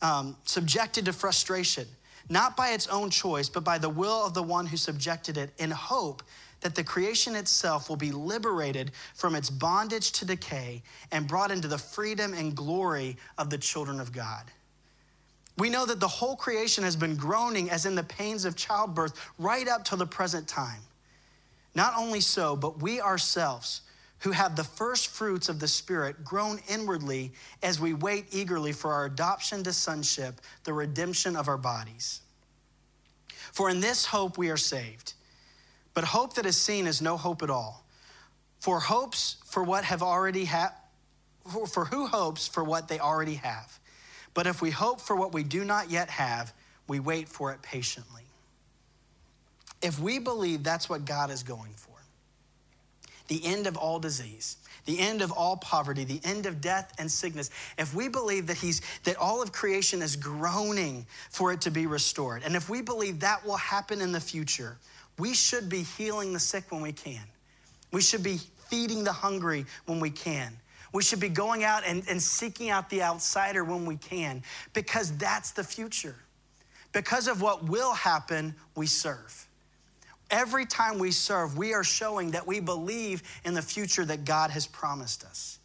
um, 0.00 0.34
subjected 0.46 1.04
to 1.04 1.12
frustration, 1.12 1.86
not 2.30 2.56
by 2.56 2.70
its 2.70 2.86
own 2.86 3.10
choice, 3.10 3.50
but 3.50 3.64
by 3.64 3.76
the 3.76 3.90
will 3.90 4.24
of 4.24 4.32
the 4.32 4.42
one 4.42 4.64
who 4.64 4.78
subjected 4.78 5.36
it, 5.36 5.50
in 5.58 5.70
hope 5.70 6.22
that 6.62 6.74
the 6.74 6.82
creation 6.82 7.36
itself 7.36 7.90
will 7.90 7.96
be 7.96 8.12
liberated 8.12 8.90
from 9.14 9.34
its 9.34 9.50
bondage 9.50 10.12
to 10.12 10.24
decay 10.24 10.82
and 11.12 11.28
brought 11.28 11.50
into 11.50 11.68
the 11.68 11.76
freedom 11.76 12.32
and 12.32 12.56
glory 12.56 13.18
of 13.36 13.50
the 13.50 13.58
children 13.58 14.00
of 14.00 14.10
God. 14.10 14.44
We 15.58 15.68
know 15.68 15.84
that 15.84 16.00
the 16.00 16.08
whole 16.08 16.34
creation 16.34 16.82
has 16.84 16.96
been 16.96 17.14
groaning 17.14 17.68
as 17.68 17.84
in 17.84 17.94
the 17.94 18.04
pains 18.04 18.46
of 18.46 18.56
childbirth 18.56 19.12
right 19.38 19.68
up 19.68 19.84
to 19.84 19.96
the 19.96 20.06
present 20.06 20.48
time. 20.48 20.80
Not 21.78 21.94
only 21.96 22.20
so, 22.20 22.56
but 22.56 22.82
we 22.82 23.00
ourselves, 23.00 23.82
who 24.22 24.32
have 24.32 24.56
the 24.56 24.64
first 24.64 25.06
fruits 25.06 25.48
of 25.48 25.60
the 25.60 25.68
Spirit, 25.68 26.24
groan 26.24 26.58
inwardly 26.68 27.34
as 27.62 27.78
we 27.78 27.94
wait 27.94 28.26
eagerly 28.32 28.72
for 28.72 28.92
our 28.92 29.04
adoption 29.04 29.62
to 29.62 29.72
sonship, 29.72 30.40
the 30.64 30.72
redemption 30.72 31.36
of 31.36 31.46
our 31.46 31.56
bodies. 31.56 32.22
For 33.52 33.70
in 33.70 33.78
this 33.78 34.06
hope 34.06 34.36
we 34.36 34.50
are 34.50 34.56
saved. 34.56 35.12
But 35.94 36.02
hope 36.02 36.34
that 36.34 36.46
is 36.46 36.56
seen 36.56 36.88
is 36.88 37.00
no 37.00 37.16
hope 37.16 37.44
at 37.44 37.50
all. 37.50 37.86
For 38.58 38.80
hopes 38.80 39.36
for 39.46 39.62
what 39.62 39.84
have 39.84 40.02
already 40.02 40.46
had, 40.46 40.70
for 41.68 41.84
who 41.84 42.08
hopes 42.08 42.48
for 42.48 42.64
what 42.64 42.88
they 42.88 42.98
already 42.98 43.34
have? 43.34 43.78
But 44.34 44.48
if 44.48 44.60
we 44.60 44.72
hope 44.72 45.00
for 45.00 45.14
what 45.14 45.32
we 45.32 45.44
do 45.44 45.64
not 45.64 45.92
yet 45.92 46.10
have, 46.10 46.52
we 46.88 46.98
wait 46.98 47.28
for 47.28 47.52
it 47.52 47.62
patiently. 47.62 48.27
If 49.82 49.98
we 49.98 50.18
believe 50.18 50.62
that's 50.62 50.88
what 50.88 51.04
God 51.04 51.30
is 51.30 51.42
going 51.42 51.72
for, 51.74 51.94
the 53.28 53.44
end 53.44 53.66
of 53.66 53.76
all 53.76 53.98
disease, 53.98 54.56
the 54.86 54.98
end 54.98 55.20
of 55.22 55.30
all 55.30 55.56
poverty, 55.56 56.04
the 56.04 56.20
end 56.24 56.46
of 56.46 56.60
death 56.60 56.92
and 56.98 57.10
sickness, 57.10 57.50
if 57.76 57.94
we 57.94 58.08
believe 58.08 58.46
that 58.46 58.56
he's 58.56 58.80
that 59.04 59.16
all 59.16 59.42
of 59.42 59.52
creation 59.52 60.00
is 60.02 60.16
groaning 60.16 61.06
for 61.30 61.52
it 61.52 61.60
to 61.62 61.70
be 61.70 61.86
restored, 61.86 62.42
and 62.42 62.56
if 62.56 62.68
we 62.68 62.80
believe 62.80 63.20
that 63.20 63.44
will 63.44 63.56
happen 63.56 64.00
in 64.00 64.12
the 64.12 64.20
future, 64.20 64.78
we 65.18 65.34
should 65.34 65.68
be 65.68 65.82
healing 65.82 66.32
the 66.32 66.40
sick 66.40 66.72
when 66.72 66.80
we 66.80 66.92
can. 66.92 67.22
We 67.92 68.00
should 68.00 68.22
be 68.22 68.38
feeding 68.68 69.04
the 69.04 69.12
hungry 69.12 69.66
when 69.86 70.00
we 70.00 70.10
can. 70.10 70.56
We 70.92 71.02
should 71.02 71.20
be 71.20 71.28
going 71.28 71.64
out 71.64 71.82
and, 71.86 72.02
and 72.08 72.22
seeking 72.22 72.70
out 72.70 72.88
the 72.88 73.02
outsider 73.02 73.64
when 73.64 73.84
we 73.84 73.96
can 73.96 74.42
because 74.72 75.16
that's 75.18 75.50
the 75.50 75.64
future. 75.64 76.14
Because 76.92 77.28
of 77.28 77.42
what 77.42 77.68
will 77.68 77.92
happen, 77.92 78.54
we 78.74 78.86
serve. 78.86 79.47
Every 80.30 80.66
time 80.66 80.98
we 80.98 81.10
serve, 81.10 81.56
we 81.56 81.72
are 81.72 81.84
showing 81.84 82.32
that 82.32 82.46
we 82.46 82.60
believe 82.60 83.22
in 83.44 83.54
the 83.54 83.62
future 83.62 84.04
that 84.04 84.24
God 84.24 84.50
has 84.50 84.66
promised 84.66 85.24
us. 85.24 85.58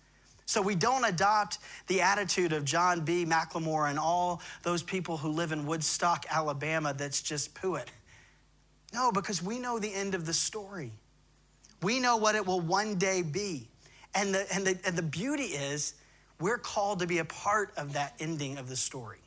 So 0.45 0.61
we 0.61 0.75
don't 0.75 1.05
adopt 1.05 1.59
the 1.87 2.01
attitude 2.01 2.53
of 2.53 2.63
John 2.65 3.01
B. 3.01 3.25
McLemore 3.25 3.89
and 3.89 3.97
all 3.97 4.41
those 4.61 4.83
people 4.83 5.17
who 5.17 5.29
live 5.29 5.51
in 5.51 5.65
Woodstock, 5.65 6.25
Alabama, 6.29 6.93
that's 6.93 7.21
just 7.21 7.53
Puit. 7.55 7.87
No, 8.93 9.11
because 9.11 9.41
we 9.41 9.59
know 9.59 9.79
the 9.79 9.93
end 9.93 10.15
of 10.15 10.25
the 10.25 10.33
story. 10.33 10.91
We 11.81 11.99
know 11.99 12.17
what 12.17 12.35
it 12.35 12.45
will 12.45 12.61
one 12.61 12.95
day 12.95 13.21
be. 13.21 13.67
And 14.15 14.33
the, 14.33 14.45
and, 14.53 14.65
the, 14.65 14.77
and 14.85 14.95
the 14.95 15.01
beauty 15.01 15.45
is, 15.45 15.95
we're 16.39 16.57
called 16.57 16.99
to 16.99 17.07
be 17.07 17.17
a 17.17 17.25
part 17.25 17.73
of 17.77 17.93
that 17.93 18.13
ending 18.19 18.57
of 18.57 18.69
the 18.69 18.75
story. 18.75 19.19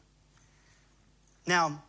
Now, 1.46 1.82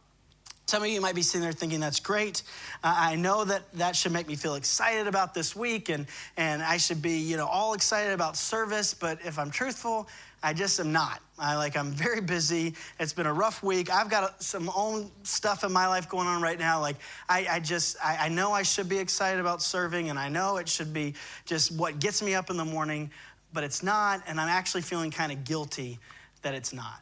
some 0.68 0.84
of 0.84 0.90
you 0.90 1.00
might 1.00 1.16
be 1.16 1.22
sitting 1.22 1.42
there 1.42 1.54
thinking, 1.54 1.80
that's 1.80 2.02
great. 2.02 2.44
Uh, 2.84 2.94
I 2.98 3.16
know 3.16 3.46
that 3.46 3.72
that 3.76 3.96
should 3.96 4.12
make 4.12 4.28
me 4.28 4.36
feel 4.36 4.56
excited 4.56 5.08
about 5.08 5.34
this 5.34 5.56
week 5.56 5.88
and, 5.88 6.06
and 6.36 6.62
I 6.62 6.76
should 6.76 7.02
be, 7.02 7.20
you 7.20 7.38
know, 7.38 7.48
all 7.48 7.74
excited 7.74 8.12
about 8.12 8.36
service. 8.36 8.94
But 8.94 9.20
if 9.24 9.40
I'm 9.40 9.50
truthful, 9.50 10.10
I 10.44 10.52
just 10.52 10.78
am 10.82 10.92
not. 10.92 11.22
I 11.40 11.56
like, 11.56 11.78
I'm 11.78 11.92
very 11.92 12.20
busy. 12.20 12.74
It's 13.00 13.14
been 13.14 13.28
a 13.28 13.34
rough 13.34 13.64
week. 13.64 13.90
I've 13.90 14.10
got 14.10 14.44
some 14.44 14.70
own 14.76 15.10
stuff 15.24 15.64
in 15.64 15.72
my 15.72 15.88
life 15.88 16.10
going 16.10 16.28
on 16.28 16.42
right 16.42 16.60
now. 16.60 16.82
Like, 16.82 16.98
I, 17.30 17.48
I 17.50 17.60
just, 17.62 17.96
I, 18.04 18.26
I 18.26 18.30
know 18.30 18.52
I 18.52 18.64
should 18.64 18.90
be 18.90 18.98
excited 18.98 19.40
about 19.40 19.62
serving 19.62 20.10
and 20.10 20.20
I 20.20 20.28
know 20.28 20.58
it 20.58 20.68
should 20.68 20.94
be 20.94 21.14
just 21.46 21.72
what 21.72 22.00
gets 22.00 22.22
me 22.22 22.36
up 22.36 22.50
in 22.50 22.58
the 22.58 22.66
morning, 22.66 23.10
but 23.54 23.64
it's 23.64 23.84
not. 23.84 24.22
And 24.28 24.38
I'm 24.38 24.50
actually 24.50 24.82
feeling 24.82 25.12
kind 25.12 25.32
of 25.32 25.46
guilty 25.46 25.98
that 26.42 26.54
it's 26.54 26.74
not. 26.74 27.00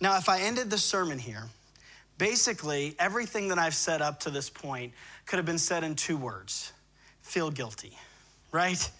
Now, 0.00 0.16
if 0.18 0.28
I 0.28 0.40
ended 0.40 0.70
the 0.70 0.78
sermon 0.78 1.20
here, 1.20 1.44
Basically, 2.18 2.94
everything 2.98 3.48
that 3.48 3.58
I've 3.58 3.74
said 3.74 4.00
up 4.00 4.20
to 4.20 4.30
this 4.30 4.48
point 4.48 4.92
could 5.26 5.36
have 5.36 5.46
been 5.46 5.58
said 5.58 5.84
in 5.84 5.94
two 5.94 6.16
words 6.16 6.72
feel 7.20 7.50
guilty, 7.50 7.92
right? 8.52 8.90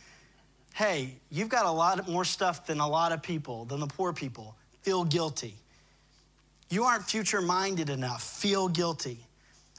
Hey, 0.75 1.15
you've 1.31 1.49
got 1.49 1.65
a 1.65 1.71
lot 1.71 2.09
more 2.09 2.25
stuff 2.25 2.67
than 2.67 2.81
a 2.81 2.89
lot 2.89 3.13
of 3.13 3.23
people, 3.23 3.65
than 3.65 3.81
the 3.81 3.87
poor 3.87 4.13
people. 4.13 4.57
Feel 4.83 5.05
guilty. 5.05 5.55
You 6.69 6.85
aren't 6.85 7.05
future 7.05 7.41
minded 7.41 7.89
enough. 7.89 8.23
Feel 8.23 8.69
guilty. 8.69 9.21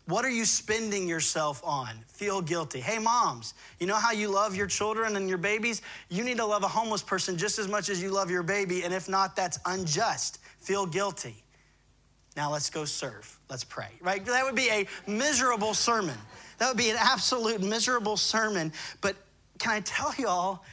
What 0.08 0.24
are 0.24 0.30
you 0.30 0.46
spending 0.46 1.08
yourself 1.08 1.62
on? 1.66 1.90
Feel 2.08 2.42
guilty. 2.42 2.80
Hey, 2.80 2.98
moms, 2.98 3.54
you 3.78 3.88
know 3.88 3.96
how 3.96 4.14
you 4.14 4.30
love 4.30 4.56
your 4.56 4.68
children 4.68 5.18
and 5.18 5.28
your 5.28 5.38
babies? 5.38 5.82
You 6.10 6.24
need 6.24 6.38
to 6.38 6.46
love 6.46 6.64
a 6.64 6.68
homeless 6.68 7.04
person 7.04 7.38
just 7.38 7.60
as 7.60 7.68
much 7.68 7.90
as 7.90 8.02
you 8.02 8.10
love 8.10 8.32
your 8.32 8.42
baby. 8.42 8.84
And 8.84 8.94
if 8.94 9.10
not, 9.10 9.36
that's 9.36 9.60
unjust. 9.66 10.40
Feel 10.62 10.86
guilty. 10.86 11.44
Now 12.38 12.52
let's 12.52 12.70
go 12.70 12.86
serve. 12.86 13.40
Let's 13.50 13.64
pray, 13.64 13.90
right? 14.00 14.24
That 14.24 14.46
would 14.46 14.56
be 14.56 14.70
a 14.70 14.86
miserable 15.08 15.74
sermon. 15.74 16.16
That 16.60 16.68
would 16.68 16.78
be 16.78 16.92
an 16.92 16.98
absolute 17.00 17.62
miserable 17.62 18.16
sermon. 18.16 18.72
But 19.02 19.16
can 19.58 19.72
I 19.72 19.80
tell 19.80 20.14
y'all 20.20 20.64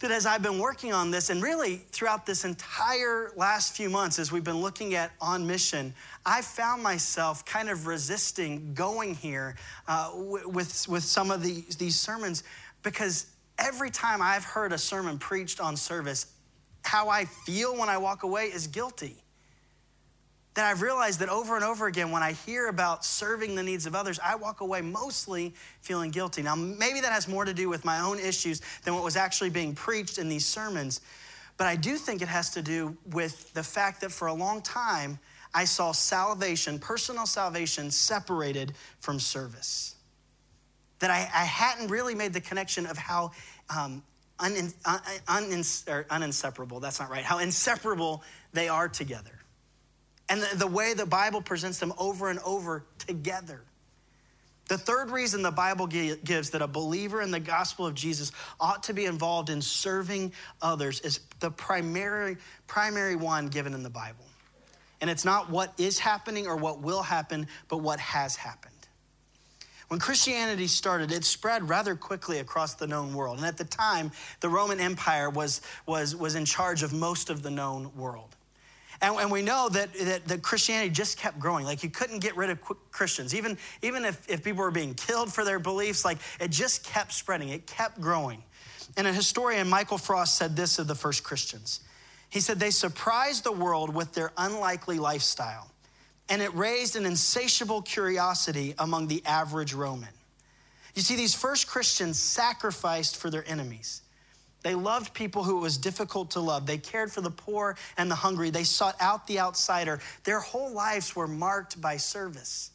that 0.00 0.10
as 0.10 0.26
I've 0.26 0.42
been 0.42 0.58
working 0.58 0.92
on 0.92 1.12
this, 1.12 1.30
and 1.30 1.40
really 1.40 1.76
throughout 1.76 2.26
this 2.26 2.44
entire 2.44 3.30
last 3.36 3.76
few 3.76 3.88
months, 3.88 4.18
as 4.18 4.32
we've 4.32 4.42
been 4.42 4.60
looking 4.60 4.94
at 4.96 5.12
On 5.20 5.46
Mission, 5.46 5.94
I 6.26 6.42
found 6.42 6.82
myself 6.82 7.44
kind 7.44 7.70
of 7.70 7.86
resisting 7.86 8.74
going 8.74 9.14
here 9.14 9.54
uh, 9.86 10.10
with, 10.16 10.88
with 10.88 11.04
some 11.04 11.30
of 11.30 11.44
the, 11.44 11.64
these 11.78 11.98
sermons 11.98 12.42
because 12.82 13.26
every 13.56 13.90
time 13.90 14.20
I've 14.20 14.44
heard 14.44 14.72
a 14.72 14.78
sermon 14.78 15.20
preached 15.20 15.60
on 15.60 15.76
service, 15.76 16.26
how 16.82 17.08
I 17.08 17.26
feel 17.26 17.76
when 17.76 17.88
I 17.88 17.98
walk 17.98 18.24
away 18.24 18.46
is 18.46 18.66
guilty 18.66 19.22
that 20.54 20.66
I've 20.66 20.82
realized 20.82 21.20
that 21.20 21.30
over 21.30 21.56
and 21.56 21.64
over 21.64 21.86
again, 21.86 22.10
when 22.10 22.22
I 22.22 22.32
hear 22.32 22.68
about 22.68 23.04
serving 23.04 23.54
the 23.54 23.62
needs 23.62 23.86
of 23.86 23.94
others, 23.94 24.20
I 24.22 24.34
walk 24.34 24.60
away 24.60 24.82
mostly 24.82 25.54
feeling 25.80 26.10
guilty. 26.10 26.42
Now, 26.42 26.54
maybe 26.54 27.00
that 27.00 27.12
has 27.12 27.26
more 27.26 27.44
to 27.44 27.54
do 27.54 27.68
with 27.68 27.84
my 27.84 28.00
own 28.00 28.18
issues 28.18 28.60
than 28.84 28.94
what 28.94 29.02
was 29.02 29.16
actually 29.16 29.50
being 29.50 29.74
preached 29.74 30.18
in 30.18 30.28
these 30.28 30.44
sermons, 30.44 31.00
but 31.56 31.66
I 31.66 31.76
do 31.76 31.96
think 31.96 32.22
it 32.22 32.28
has 32.28 32.50
to 32.50 32.62
do 32.62 32.96
with 33.10 33.52
the 33.54 33.62
fact 33.62 34.02
that 34.02 34.12
for 34.12 34.28
a 34.28 34.34
long 34.34 34.60
time, 34.62 35.18
I 35.54 35.64
saw 35.64 35.92
salvation, 35.92 36.78
personal 36.78 37.26
salvation, 37.26 37.90
separated 37.90 38.72
from 39.00 39.18
service. 39.18 39.96
That 40.98 41.10
I, 41.10 41.18
I 41.34 41.44
hadn't 41.44 41.88
really 41.88 42.14
made 42.14 42.32
the 42.32 42.40
connection 42.40 42.86
of 42.86 42.96
how 42.96 43.32
um, 43.74 44.02
un, 44.38 44.72
un, 44.84 45.00
un, 45.28 45.64
uninseparable, 46.10 46.80
that's 46.80 47.00
not 47.00 47.10
right, 47.10 47.24
how 47.24 47.38
inseparable 47.38 48.22
they 48.52 48.68
are 48.68 48.88
together 48.88 49.41
and 50.28 50.42
the, 50.42 50.56
the 50.56 50.66
way 50.66 50.94
the 50.94 51.06
Bible 51.06 51.42
presents 51.42 51.78
them 51.78 51.92
over 51.98 52.30
and 52.30 52.38
over 52.40 52.84
together. 52.98 53.62
The 54.68 54.78
third 54.78 55.10
reason 55.10 55.42
the 55.42 55.50
Bible 55.50 55.86
gives 55.86 56.50
that 56.50 56.62
a 56.62 56.66
believer 56.66 57.20
in 57.20 57.30
the 57.30 57.40
gospel 57.40 57.86
of 57.86 57.94
Jesus 57.94 58.32
ought 58.60 58.84
to 58.84 58.94
be 58.94 59.04
involved 59.04 59.50
in 59.50 59.60
serving 59.60 60.32
others 60.62 61.00
is 61.00 61.20
the 61.40 61.50
primary, 61.50 62.38
primary 62.66 63.16
one 63.16 63.48
given 63.48 63.74
in 63.74 63.82
the 63.82 63.90
Bible. 63.90 64.24
And 65.00 65.10
it's 65.10 65.24
not 65.24 65.50
what 65.50 65.74
is 65.78 65.98
happening 65.98 66.46
or 66.46 66.56
what 66.56 66.80
will 66.80 67.02
happen, 67.02 67.48
but 67.68 67.78
what 67.78 67.98
has 67.98 68.36
happened. 68.36 68.72
When 69.88 70.00
Christianity 70.00 70.68
started, 70.68 71.12
it 71.12 71.24
spread 71.24 71.68
rather 71.68 71.94
quickly 71.94 72.38
across 72.38 72.72
the 72.72 72.86
known 72.86 73.12
world. 73.12 73.36
And 73.36 73.46
at 73.46 73.58
the 73.58 73.64
time, 73.64 74.10
the 74.40 74.48
Roman 74.48 74.80
Empire 74.80 75.28
was, 75.28 75.60
was, 75.84 76.16
was 76.16 76.34
in 76.34 76.46
charge 76.46 76.82
of 76.82 76.94
most 76.94 77.28
of 77.28 77.42
the 77.42 77.50
known 77.50 77.94
world. 77.94 78.34
And, 79.02 79.16
and 79.16 79.32
we 79.32 79.42
know 79.42 79.68
that, 79.68 79.92
that, 79.94 80.28
that, 80.28 80.42
Christianity 80.42 80.88
just 80.88 81.18
kept 81.18 81.40
growing. 81.40 81.66
Like 81.66 81.82
you 81.82 81.90
couldn't 81.90 82.20
get 82.20 82.36
rid 82.36 82.50
of 82.50 82.60
Christians. 82.92 83.34
Even, 83.34 83.58
even 83.82 84.04
if, 84.04 84.30
if 84.30 84.44
people 84.44 84.62
were 84.62 84.70
being 84.70 84.94
killed 84.94 85.32
for 85.32 85.44
their 85.44 85.58
beliefs, 85.58 86.04
like 86.04 86.18
it 86.40 86.52
just 86.52 86.84
kept 86.84 87.12
spreading, 87.12 87.48
it 87.48 87.66
kept 87.66 88.00
growing. 88.00 88.44
And 88.96 89.06
a 89.06 89.12
historian, 89.12 89.68
Michael 89.68 89.98
Frost, 89.98 90.38
said 90.38 90.54
this 90.54 90.78
of 90.78 90.86
the 90.86 90.94
first 90.94 91.24
Christians. 91.24 91.80
He 92.30 92.38
said, 92.38 92.60
They 92.60 92.70
surprised 92.70 93.42
the 93.42 93.52
world 93.52 93.92
with 93.92 94.12
their 94.12 94.32
unlikely 94.38 94.98
lifestyle, 94.98 95.70
and 96.28 96.40
it 96.40 96.54
raised 96.54 96.94
an 96.94 97.04
insatiable 97.04 97.82
curiosity 97.82 98.74
among 98.78 99.08
the 99.08 99.22
average 99.26 99.74
Roman. 99.74 100.08
You 100.94 101.02
see, 101.02 101.16
these 101.16 101.34
first 101.34 101.66
Christians 101.66 102.18
sacrificed 102.18 103.16
for 103.16 103.30
their 103.30 103.46
enemies. 103.48 104.02
They 104.62 104.74
loved 104.74 105.12
people 105.12 105.42
who 105.42 105.58
it 105.58 105.60
was 105.60 105.76
difficult 105.76 106.30
to 106.32 106.40
love. 106.40 106.66
They 106.66 106.78
cared 106.78 107.10
for 107.10 107.20
the 107.20 107.30
poor 107.30 107.76
and 107.96 108.10
the 108.10 108.14
hungry. 108.14 108.50
They 108.50 108.64
sought 108.64 108.96
out 109.00 109.26
the 109.26 109.40
outsider. 109.40 110.00
Their 110.24 110.40
whole 110.40 110.72
lives 110.72 111.16
were 111.16 111.26
marked 111.26 111.80
by 111.80 111.96
service. 111.96 112.70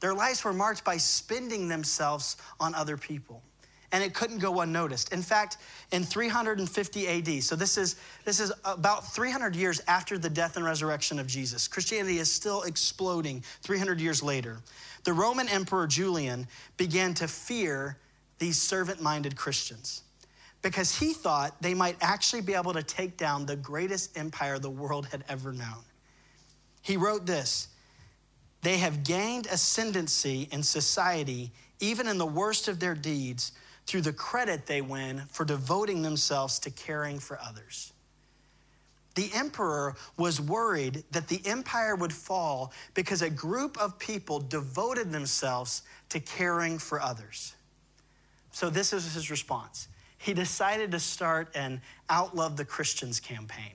Their 0.00 0.14
lives 0.14 0.44
were 0.44 0.52
marked 0.52 0.84
by 0.84 0.96
spending 0.96 1.68
themselves 1.68 2.36
on 2.58 2.74
other 2.74 2.96
people. 2.96 3.42
And 3.92 4.02
it 4.02 4.14
couldn't 4.14 4.38
go 4.38 4.62
unnoticed. 4.62 5.12
In 5.12 5.22
fact, 5.22 5.58
in 5.92 6.02
350 6.02 7.08
AD, 7.08 7.42
so 7.44 7.54
this 7.54 7.76
is, 7.76 7.96
this 8.24 8.40
is 8.40 8.50
about 8.64 9.12
300 9.14 9.54
years 9.54 9.82
after 9.86 10.18
the 10.18 10.30
death 10.30 10.56
and 10.56 10.64
resurrection 10.64 11.18
of 11.18 11.26
Jesus, 11.26 11.68
Christianity 11.68 12.18
is 12.18 12.32
still 12.32 12.62
exploding 12.62 13.44
300 13.60 14.00
years 14.00 14.22
later. 14.22 14.58
The 15.04 15.12
Roman 15.12 15.46
Emperor 15.46 15.86
Julian 15.86 16.48
began 16.78 17.12
to 17.14 17.28
fear 17.28 17.98
these 18.38 18.60
servant 18.60 19.02
minded 19.02 19.36
Christians 19.36 20.02
because 20.62 20.96
he 20.96 21.12
thought 21.12 21.60
they 21.60 21.74
might 21.74 21.96
actually 22.00 22.40
be 22.40 22.54
able 22.54 22.72
to 22.72 22.82
take 22.82 23.16
down 23.16 23.44
the 23.44 23.56
greatest 23.56 24.16
empire 24.16 24.58
the 24.58 24.70
world 24.70 25.06
had 25.06 25.24
ever 25.28 25.52
known. 25.52 25.84
He 26.82 26.96
wrote 26.96 27.26
this 27.26 27.68
They 28.62 28.78
have 28.78 29.02
gained 29.02 29.46
ascendancy 29.46 30.48
in 30.52 30.62
society, 30.62 31.50
even 31.80 32.06
in 32.06 32.16
the 32.16 32.26
worst 32.26 32.68
of 32.68 32.78
their 32.78 32.94
deeds, 32.94 33.52
through 33.86 34.02
the 34.02 34.12
credit 34.12 34.66
they 34.66 34.80
win 34.80 35.22
for 35.28 35.44
devoting 35.44 36.02
themselves 36.02 36.60
to 36.60 36.70
caring 36.70 37.18
for 37.18 37.38
others. 37.42 37.92
The 39.14 39.30
emperor 39.34 39.94
was 40.16 40.40
worried 40.40 41.04
that 41.10 41.28
the 41.28 41.42
empire 41.44 41.96
would 41.96 42.12
fall 42.12 42.72
because 42.94 43.20
a 43.20 43.28
group 43.28 43.76
of 43.78 43.98
people 43.98 44.40
devoted 44.40 45.12
themselves 45.12 45.82
to 46.08 46.20
caring 46.20 46.78
for 46.78 47.00
others. 47.00 47.54
So, 48.52 48.70
this 48.70 48.92
is 48.92 49.12
his 49.12 49.30
response 49.30 49.88
he 50.22 50.32
decided 50.32 50.92
to 50.92 51.00
start 51.00 51.48
an 51.56 51.80
Outlove 52.08 52.56
the 52.56 52.64
Christians 52.64 53.18
campaign. 53.18 53.72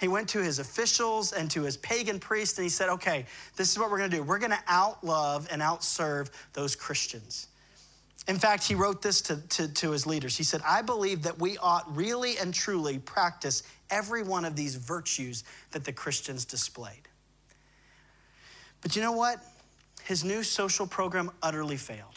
He 0.00 0.08
went 0.08 0.26
to 0.30 0.42
his 0.42 0.58
officials 0.58 1.32
and 1.32 1.50
to 1.50 1.62
his 1.62 1.76
pagan 1.76 2.18
priests 2.18 2.56
and 2.56 2.64
he 2.64 2.70
said, 2.70 2.88
okay, 2.88 3.26
this 3.56 3.70
is 3.70 3.78
what 3.78 3.90
we're 3.90 3.98
gonna 3.98 4.08
do. 4.08 4.22
We're 4.22 4.38
gonna 4.38 4.62
outlove 4.68 5.46
and 5.50 5.60
outserve 5.60 6.30
those 6.54 6.74
Christians. 6.74 7.48
In 8.26 8.38
fact, 8.38 8.64
he 8.64 8.74
wrote 8.74 9.02
this 9.02 9.20
to, 9.22 9.36
to, 9.36 9.68
to, 9.68 9.90
his 9.90 10.06
leaders. 10.06 10.36
He 10.36 10.44
said, 10.44 10.62
I 10.66 10.80
believe 10.80 11.22
that 11.22 11.38
we 11.38 11.58
ought 11.58 11.94
really 11.94 12.38
and 12.38 12.52
truly 12.52 12.98
practice 12.98 13.62
every 13.90 14.22
one 14.22 14.46
of 14.46 14.56
these 14.56 14.76
virtues 14.76 15.44
that 15.72 15.84
the 15.84 15.92
Christians 15.92 16.46
displayed. 16.46 17.08
But 18.80 18.96
you 18.96 19.02
know 19.02 19.12
what? 19.12 19.44
His 20.04 20.24
new 20.24 20.42
social 20.42 20.86
program 20.86 21.30
utterly 21.42 21.76
failed. 21.76 22.15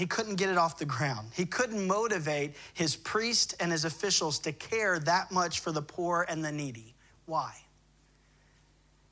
He 0.00 0.06
couldn't 0.06 0.36
get 0.36 0.48
it 0.48 0.56
off 0.56 0.78
the 0.78 0.86
ground. 0.86 1.28
He 1.34 1.44
couldn't 1.44 1.86
motivate 1.86 2.54
his 2.72 2.96
priest 2.96 3.54
and 3.60 3.70
his 3.70 3.84
officials 3.84 4.38
to 4.38 4.52
care 4.52 4.98
that 4.98 5.30
much 5.30 5.60
for 5.60 5.72
the 5.72 5.82
poor 5.82 6.24
and 6.26 6.42
the 6.42 6.50
needy. 6.50 6.94
Why? 7.26 7.52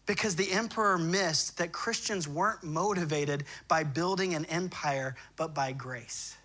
Because 0.07 0.35
the 0.35 0.51
emperor 0.51 0.96
missed 0.96 1.59
that 1.59 1.72
Christians 1.72 2.27
weren't 2.27 2.62
motivated 2.62 3.44
by 3.68 3.85
building 3.85 4.35
an 4.35 4.46
empire, 4.46 5.14
but 5.37 5.55
by 5.55 5.72
grace. 5.72 6.38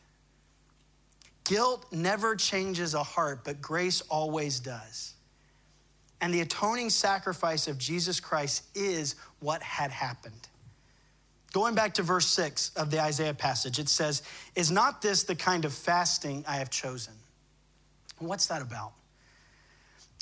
Guilt 1.45 1.85
never 1.93 2.35
changes 2.35 2.95
a 2.95 3.03
heart, 3.03 3.45
but 3.45 3.61
grace 3.61 4.01
always 4.09 4.59
does. 4.59 5.13
And 6.19 6.33
the 6.33 6.41
atoning 6.41 6.89
sacrifice 6.89 7.69
of 7.69 7.77
Jesus 7.77 8.19
Christ 8.19 8.65
is 8.75 9.15
what 9.39 9.63
had 9.63 9.91
happened. 9.91 10.49
Going 11.53 11.75
back 11.75 11.93
to 11.93 12.03
verse 12.03 12.25
6 12.25 12.71
of 12.75 12.89
the 12.89 12.99
Isaiah 13.01 13.35
passage, 13.35 13.77
it 13.77 13.87
says, 13.87 14.23
Is 14.55 14.71
not 14.71 15.01
this 15.03 15.23
the 15.23 15.35
kind 15.35 15.65
of 15.65 15.73
fasting 15.73 16.43
I 16.47 16.55
have 16.55 16.71
chosen? 16.71 17.13
What's 18.17 18.47
that 18.47 18.61
about? 18.61 18.93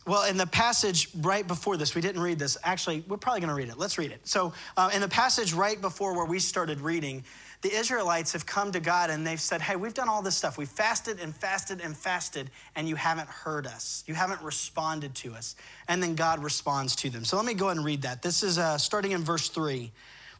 Well, 0.05 0.27
in 0.27 0.35
the 0.35 0.47
passage 0.47 1.09
right 1.15 1.47
before 1.47 1.77
this, 1.77 1.95
we 1.95 2.01
didn't 2.01 2.21
read 2.21 2.37
this. 2.37 2.57
Actually, 2.63 3.05
we're 3.07 3.17
probably 3.17 3.39
going 3.39 3.49
to 3.49 3.55
read 3.55 3.69
it. 3.69 3.77
Let's 3.77 3.97
read 3.97 4.11
it. 4.11 4.27
So, 4.27 4.51
uh, 4.75 4.89
in 4.93 4.99
the 4.99 5.07
passage 5.07 5.53
right 5.53 5.79
before 5.79 6.17
where 6.17 6.25
we 6.25 6.39
started 6.39 6.81
reading, 6.81 7.23
the 7.61 7.71
Israelites 7.71 8.33
have 8.33 8.45
come 8.45 8.71
to 8.71 8.79
God 8.79 9.09
and 9.09 9.25
they've 9.25 9.39
said, 9.39 9.61
Hey, 9.61 9.77
we've 9.77 9.93
done 9.93 10.09
all 10.09 10.21
this 10.23 10.35
stuff. 10.35 10.57
We 10.57 10.65
fasted 10.65 11.21
and 11.21 11.33
fasted 11.33 11.79
and 11.79 11.95
fasted, 11.95 12.49
and 12.75 12.89
you 12.89 12.95
haven't 12.95 13.29
heard 13.29 13.67
us. 13.67 14.03
You 14.05 14.15
haven't 14.15 14.41
responded 14.41 15.15
to 15.15 15.33
us. 15.33 15.55
And 15.87 16.03
then 16.03 16.15
God 16.15 16.43
responds 16.43 16.95
to 16.97 17.09
them. 17.09 17.23
So, 17.23 17.37
let 17.37 17.45
me 17.45 17.53
go 17.53 17.67
ahead 17.67 17.77
and 17.77 17.85
read 17.85 18.01
that. 18.01 18.21
This 18.21 18.43
is 18.43 18.57
uh, 18.57 18.77
starting 18.77 19.11
in 19.11 19.23
verse 19.23 19.47
3. 19.47 19.91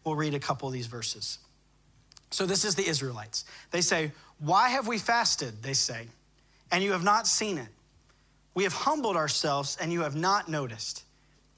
We'll 0.04 0.16
read 0.16 0.34
a 0.34 0.40
couple 0.40 0.68
of 0.68 0.74
these 0.74 0.88
verses. 0.88 1.40
So 2.32 2.46
this 2.46 2.66
is 2.66 2.76
the 2.76 2.88
Israelites. 2.88 3.46
They 3.72 3.82
say, 3.82 4.12
Why 4.40 4.70
have 4.70 4.88
we 4.88 4.98
fasted? 4.98 5.62
They 5.62 5.74
say, 5.74 6.08
and 6.72 6.84
you 6.84 6.94
have 6.94 7.04
not 7.04 7.28
seen 7.28 7.58
it. 7.58 7.68
We 8.54 8.64
have 8.64 8.74
humbled 8.74 9.18
ourselves 9.18 9.78
and 9.80 9.92
you 9.92 10.02
have 10.02 10.16
not 10.16 10.50
noticed. 10.50 11.04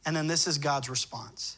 And 0.05 0.15
then 0.15 0.27
this 0.27 0.47
is 0.47 0.57
God's 0.57 0.89
response. 0.89 1.57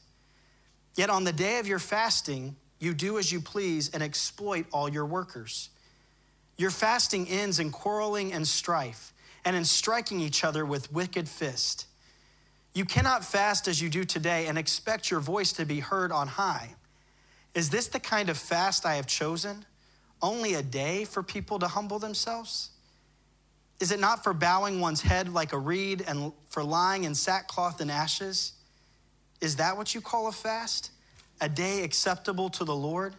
Yet 0.95 1.09
on 1.09 1.23
the 1.23 1.33
day 1.33 1.59
of 1.59 1.67
your 1.67 1.79
fasting, 1.79 2.55
you 2.79 2.93
do 2.93 3.17
as 3.17 3.31
you 3.31 3.41
please 3.41 3.89
and 3.89 4.03
exploit 4.03 4.65
all 4.71 4.87
your 4.89 5.05
workers. 5.05 5.69
Your 6.57 6.71
fasting 6.71 7.27
ends 7.27 7.59
in 7.59 7.71
quarreling 7.71 8.33
and 8.33 8.47
strife 8.47 9.13
and 9.43 9.55
in 9.55 9.65
striking 9.65 10.19
each 10.21 10.43
other 10.43 10.65
with 10.65 10.91
wicked 10.91 11.27
fist. 11.27 11.87
You 12.75 12.83
cannot 12.83 13.23
fast 13.23 13.69
as 13.69 13.81
you 13.81 13.89
do 13.89 14.03
today 14.03 14.47
and 14.47 14.57
expect 14.57 15.09
your 15.09 15.21
voice 15.21 15.53
to 15.53 15.65
be 15.65 15.79
heard 15.79 16.11
on 16.11 16.27
high. 16.27 16.75
Is 17.55 17.69
this 17.69 17.87
the 17.87 18.01
kind 18.01 18.29
of 18.29 18.37
fast 18.37 18.85
I 18.85 18.95
have 18.95 19.07
chosen? 19.07 19.65
Only 20.21 20.55
a 20.55 20.61
day 20.61 21.05
for 21.05 21.23
people 21.23 21.57
to 21.59 21.69
humble 21.69 21.99
themselves? 21.99 22.71
Is 23.79 23.93
it 23.93 23.99
not 24.01 24.23
for 24.25 24.33
bowing 24.33 24.81
one's 24.81 25.01
head 25.01 25.33
like 25.33 25.53
a 25.53 25.57
reed 25.57 26.03
and 26.05 26.33
for 26.49 26.63
lying 26.63 27.05
in 27.05 27.15
sackcloth 27.15 27.79
and 27.79 27.89
ashes? 27.89 28.51
Is 29.39 29.55
that 29.55 29.77
what 29.77 29.95
you 29.95 30.01
call 30.01 30.27
a 30.27 30.33
fast? 30.33 30.91
A 31.39 31.47
day 31.47 31.81
acceptable 31.83 32.49
to 32.49 32.65
the 32.65 32.75
Lord? 32.75 33.15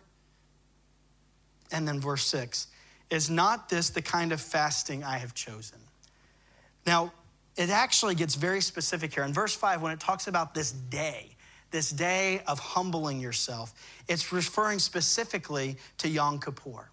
And 1.72 1.88
then 1.88 1.98
verse 1.98 2.26
six 2.26 2.68
is 3.08 3.30
not 3.30 3.68
this 3.68 3.90
the 3.90 4.02
kind 4.02 4.32
of 4.32 4.40
fasting 4.40 5.02
I 5.02 5.18
have 5.18 5.32
chosen? 5.32 5.78
Now, 6.86 7.12
it 7.56 7.70
actually 7.70 8.14
gets 8.14 8.34
very 8.34 8.60
specific 8.60 9.14
here. 9.14 9.24
In 9.24 9.32
verse 9.32 9.54
five, 9.54 9.82
when 9.82 9.92
it 9.92 10.00
talks 10.00 10.26
about 10.26 10.54
this 10.54 10.72
day, 10.72 11.36
this 11.70 11.90
day 11.90 12.42
of 12.46 12.58
humbling 12.58 13.20
yourself, 13.20 13.74
it's 14.08 14.32
referring 14.32 14.78
specifically 14.78 15.76
to 15.98 16.08
Yom 16.08 16.38
Kippur. 16.38 16.90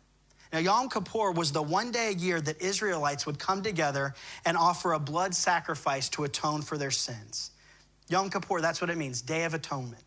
Now, 0.51 0.59
Yom 0.59 0.87
Kippur 0.89 1.31
was 1.31 1.51
the 1.51 1.63
one 1.63 1.91
day 1.91 2.09
a 2.09 2.15
year 2.15 2.39
that 2.39 2.61
Israelites 2.61 3.25
would 3.25 3.39
come 3.39 3.63
together 3.63 4.13
and 4.45 4.55
offer 4.55 4.93
a 4.93 4.99
blood 4.99 5.33
sacrifice 5.33 6.09
to 6.09 6.25
atone 6.25 6.61
for 6.61 6.77
their 6.77 6.91
sins. 6.91 7.51
Yom 8.07 8.29
Kippur, 8.29 8.61
that's 8.61 8.79
what 8.79 8.91
it 8.91 8.97
means, 8.97 9.21
Day 9.21 9.45
of 9.45 9.55
Atonement. 9.55 10.03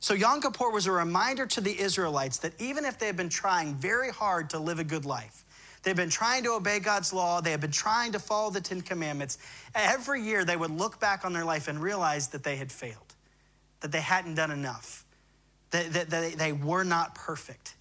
So, 0.00 0.12
Yom 0.14 0.40
Kippur 0.40 0.70
was 0.70 0.86
a 0.86 0.92
reminder 0.92 1.46
to 1.46 1.60
the 1.60 1.78
Israelites 1.78 2.38
that 2.38 2.60
even 2.60 2.84
if 2.84 2.98
they 2.98 3.06
had 3.06 3.16
been 3.16 3.28
trying 3.28 3.74
very 3.76 4.10
hard 4.10 4.50
to 4.50 4.58
live 4.58 4.78
a 4.78 4.84
good 4.84 5.04
life, 5.04 5.44
they've 5.86 5.94
been 5.94 6.10
trying 6.10 6.42
to 6.42 6.50
obey 6.50 6.80
God's 6.80 7.12
law, 7.12 7.40
they 7.40 7.52
have 7.52 7.60
been 7.60 7.70
trying 7.70 8.10
to 8.10 8.18
follow 8.18 8.50
the 8.50 8.60
Ten 8.60 8.80
Commandments, 8.80 9.38
every 9.72 10.20
year 10.20 10.44
they 10.44 10.56
would 10.56 10.72
look 10.72 10.98
back 10.98 11.24
on 11.24 11.32
their 11.32 11.44
life 11.44 11.68
and 11.68 11.80
realize 11.80 12.26
that 12.28 12.42
they 12.42 12.56
had 12.56 12.72
failed, 12.72 13.14
that 13.80 13.92
they 13.92 14.00
hadn't 14.00 14.34
done 14.34 14.50
enough, 14.50 15.04
that, 15.70 15.92
that, 15.92 16.10
that 16.10 16.32
they 16.32 16.52
were 16.52 16.82
not 16.82 17.14
perfect. 17.14 17.76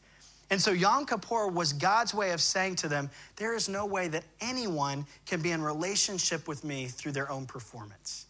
And 0.51 0.61
so 0.61 0.71
Yom 0.71 1.07
Kippur 1.07 1.47
was 1.47 1.73
God's 1.73 2.13
way 2.13 2.29
of 2.29 2.41
saying 2.41 2.75
to 2.75 2.87
them, 2.87 3.09
there 3.37 3.55
is 3.55 3.67
no 3.67 3.87
way 3.87 4.07
that 4.09 4.23
anyone 4.39 5.07
can 5.25 5.41
be 5.41 5.49
in 5.49 5.63
relationship 5.63 6.47
with 6.47 6.63
me 6.63 6.85
through 6.85 7.13
their 7.13 7.31
own 7.31 7.47
performance. 7.47 8.27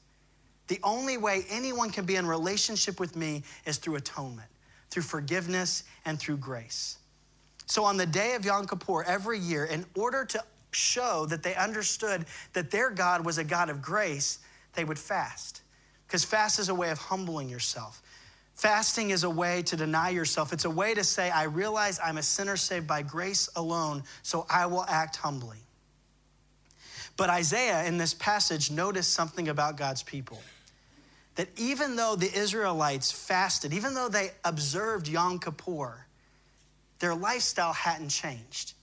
The 0.68 0.80
only 0.84 1.18
way 1.18 1.44
anyone 1.50 1.90
can 1.90 2.06
be 2.06 2.16
in 2.16 2.26
relationship 2.26 2.98
with 2.98 3.18
me 3.18 3.44
is 3.66 3.76
through 3.76 3.96
atonement, 3.96 4.48
through 4.90 5.04
forgiveness, 5.04 5.84
and 6.06 6.18
through 6.18 6.38
grace. 6.38 6.98
So 7.65 7.84
on 7.84 7.97
the 7.97 8.06
day 8.06 8.36
of 8.36 8.45
Yom 8.45 8.67
Kippur, 8.67 9.04
every 9.04 9.39
year, 9.39 9.65
in 9.65 9.86
order 9.95 10.25
to 10.25 10.43
show 10.71 11.25
that 11.28 11.41
they 11.41 11.56
understood 11.56 12.25
that 12.54 12.69
their 12.69 12.89
God 12.89 13.25
was 13.25 13.38
a 13.38 13.43
God 13.43 13.69
of 13.69 13.82
grace, 13.82 14.39
they 14.73 14.84
would 14.84 14.99
fast. 14.99 15.62
Because 16.08 16.23
fast 16.23 16.60
is 16.60 16.69
a 16.69 16.75
way 16.75 16.91
of 16.91 16.97
humbling 16.97 17.49
yourself. 17.49 18.01
Fasting 18.56 19.10
is 19.10 19.23
a 19.23 19.30
way 19.30 19.63
to 19.63 19.75
deny 19.75 20.10
yourself. 20.10 20.54
It's 20.54 20.65
a 20.65 20.69
way 20.69 20.93
to 20.93 21.04
say, 21.04 21.30
I 21.30 21.43
realize 21.43 21.99
I'm 22.04 22.17
a 22.17 22.23
sinner 22.23 22.56
saved 22.56 22.88
by 22.88 23.01
grace 23.01 23.49
alone, 23.56 24.04
so 24.21 24.45
I 24.49 24.65
will 24.67 24.86
act 24.88 25.17
humbly. 25.17 25.58
But 27.17 27.30
Isaiah 27.30 27.86
in 27.86 27.97
this 27.97 28.13
passage 28.13 28.71
noticed 28.71 29.13
something 29.13 29.49
about 29.49 29.78
God's 29.78 30.04
people 30.04 30.39
that 31.36 31.49
even 31.58 31.97
though 31.97 32.15
the 32.15 32.34
Israelites 32.34 33.12
fasted, 33.12 33.73
even 33.73 33.93
though 33.93 34.08
they 34.08 34.32
observed 34.43 35.08
Yom 35.08 35.39
Kippur, 35.39 36.05
their 36.99 37.15
lifestyle 37.15 37.73
hadn't 37.73 38.10
changed. 38.10 38.73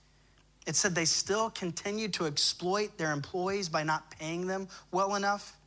It 0.65 0.75
said 0.75 0.95
they 0.95 1.05
still 1.05 1.49
continued 1.49 2.13
to 2.15 2.25
exploit 2.25 2.97
their 2.97 3.11
employees 3.11 3.69
by 3.69 3.83
not 3.83 4.11
paying 4.11 4.47
them 4.47 4.67
well 4.91 5.15
enough. 5.15 5.57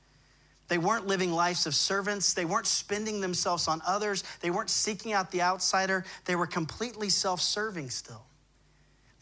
They 0.69 0.79
weren't 0.79 1.07
living 1.07 1.33
lives 1.33 1.67
of 1.67 1.75
servants. 1.75 2.35
They 2.35 2.45
weren't 2.45 2.67
spending 2.67 3.21
themselves 3.21 3.69
on 3.69 3.83
others. 3.87 4.25
They 4.41 4.51
weren't 4.51 4.71
seeking 4.71 5.13
out 5.13 5.31
the 5.31 5.43
outsider. 5.43 6.05
They 6.25 6.35
were 6.35 6.47
completely 6.47 7.09
self 7.09 7.41
serving 7.41 7.91
still. 7.91 8.25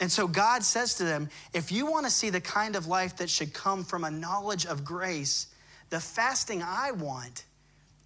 And 0.01 0.11
so 0.11 0.27
God 0.27 0.63
says 0.63 0.95
to 0.97 1.05
them 1.05 1.29
if 1.53 1.71
you 1.71 1.87
want 1.87 2.07
to 2.07 2.11
see 2.11 2.31
the 2.31 2.41
kind 2.41 2.77
of 2.77 2.87
life 2.87 3.17
that 3.17 3.31
should 3.31 3.53
come 3.53 3.85
from 3.85 4.05
a 4.05 4.11
knowledge 4.11 4.67
of 4.67 4.85
grace, 4.85 5.49
the 5.91 6.01
fasting 6.01 6.63
I 6.63 6.93
want 6.93 7.45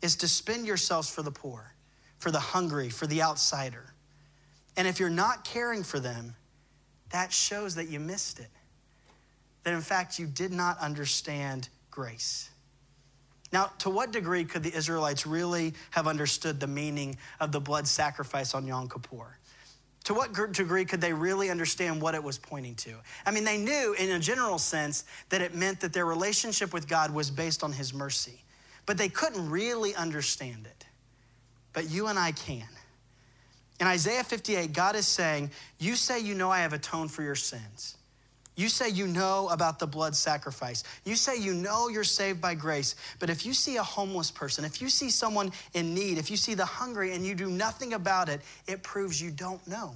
is 0.02 0.16
to 0.16 0.28
spend 0.28 0.66
yourselves 0.66 1.10
for 1.10 1.22
the 1.22 1.30
poor, 1.30 1.74
for 2.18 2.30
the 2.30 2.40
hungry, 2.40 2.88
for 2.88 3.06
the 3.06 3.22
outsider. 3.22 3.94
And 4.78 4.88
if 4.88 4.98
you're 4.98 5.10
not 5.10 5.44
caring 5.44 5.82
for 5.82 6.00
them, 6.00 6.34
that 7.10 7.30
shows 7.30 7.74
that 7.74 7.88
you 7.88 8.00
missed 8.00 8.38
it. 8.38 8.48
That 9.64 9.74
in 9.74 9.82
fact, 9.82 10.18
you 10.18 10.26
did 10.26 10.52
not 10.52 10.78
understand 10.78 11.68
grace. 11.90 12.48
Now, 13.52 13.70
to 13.80 13.90
what 13.90 14.10
degree 14.10 14.46
could 14.46 14.62
the 14.62 14.74
Israelites 14.74 15.26
really 15.26 15.74
have 15.90 16.06
understood 16.06 16.60
the 16.60 16.66
meaning 16.66 17.18
of 17.40 17.52
the 17.52 17.60
blood 17.60 17.86
sacrifice 17.86 18.54
on 18.54 18.66
Yom 18.66 18.88
Kippur? 18.88 19.36
To 20.04 20.14
what 20.14 20.32
degree 20.52 20.86
could 20.86 21.02
they 21.02 21.12
really 21.12 21.50
understand 21.50 22.00
what 22.00 22.14
it 22.14 22.22
was 22.22 22.38
pointing 22.38 22.74
to? 22.76 22.94
I 23.26 23.30
mean, 23.30 23.44
they 23.44 23.58
knew 23.58 23.94
in 23.98 24.12
a 24.12 24.18
general 24.18 24.56
sense 24.56 25.04
that 25.28 25.42
it 25.42 25.54
meant 25.54 25.80
that 25.80 25.92
their 25.92 26.06
relationship 26.06 26.72
with 26.72 26.88
God 26.88 27.12
was 27.12 27.30
based 27.30 27.62
on 27.62 27.72
His 27.72 27.92
mercy 27.92 28.40
but 28.88 28.96
they 28.96 29.10
couldn't 29.10 29.50
really 29.50 29.94
understand 29.94 30.64
it. 30.64 30.86
But 31.74 31.90
you 31.90 32.06
and 32.06 32.18
I 32.18 32.32
can. 32.32 32.66
In 33.80 33.86
Isaiah 33.86 34.24
58, 34.24 34.72
God 34.72 34.96
is 34.96 35.06
saying, 35.06 35.50
You 35.78 35.94
say 35.94 36.20
you 36.20 36.34
know 36.34 36.50
I 36.50 36.60
have 36.60 36.72
atoned 36.72 37.12
for 37.12 37.22
your 37.22 37.36
sins. 37.36 37.96
You 38.56 38.68
say 38.68 38.88
you 38.88 39.06
know 39.06 39.48
about 39.50 39.78
the 39.78 39.86
blood 39.86 40.16
sacrifice. 40.16 40.82
You 41.04 41.14
say 41.14 41.38
you 41.38 41.54
know 41.54 41.88
you're 41.88 42.02
saved 42.02 42.40
by 42.40 42.56
grace. 42.56 42.96
But 43.20 43.30
if 43.30 43.46
you 43.46 43.54
see 43.54 43.76
a 43.76 43.84
homeless 43.84 44.32
person, 44.32 44.64
if 44.64 44.82
you 44.82 44.88
see 44.88 45.10
someone 45.10 45.52
in 45.74 45.94
need, 45.94 46.18
if 46.18 46.28
you 46.28 46.36
see 46.36 46.54
the 46.54 46.64
hungry 46.64 47.14
and 47.14 47.24
you 47.24 47.36
do 47.36 47.48
nothing 47.48 47.94
about 47.94 48.28
it, 48.28 48.40
it 48.66 48.82
proves 48.82 49.22
you 49.22 49.30
don't 49.30 49.64
know. 49.68 49.94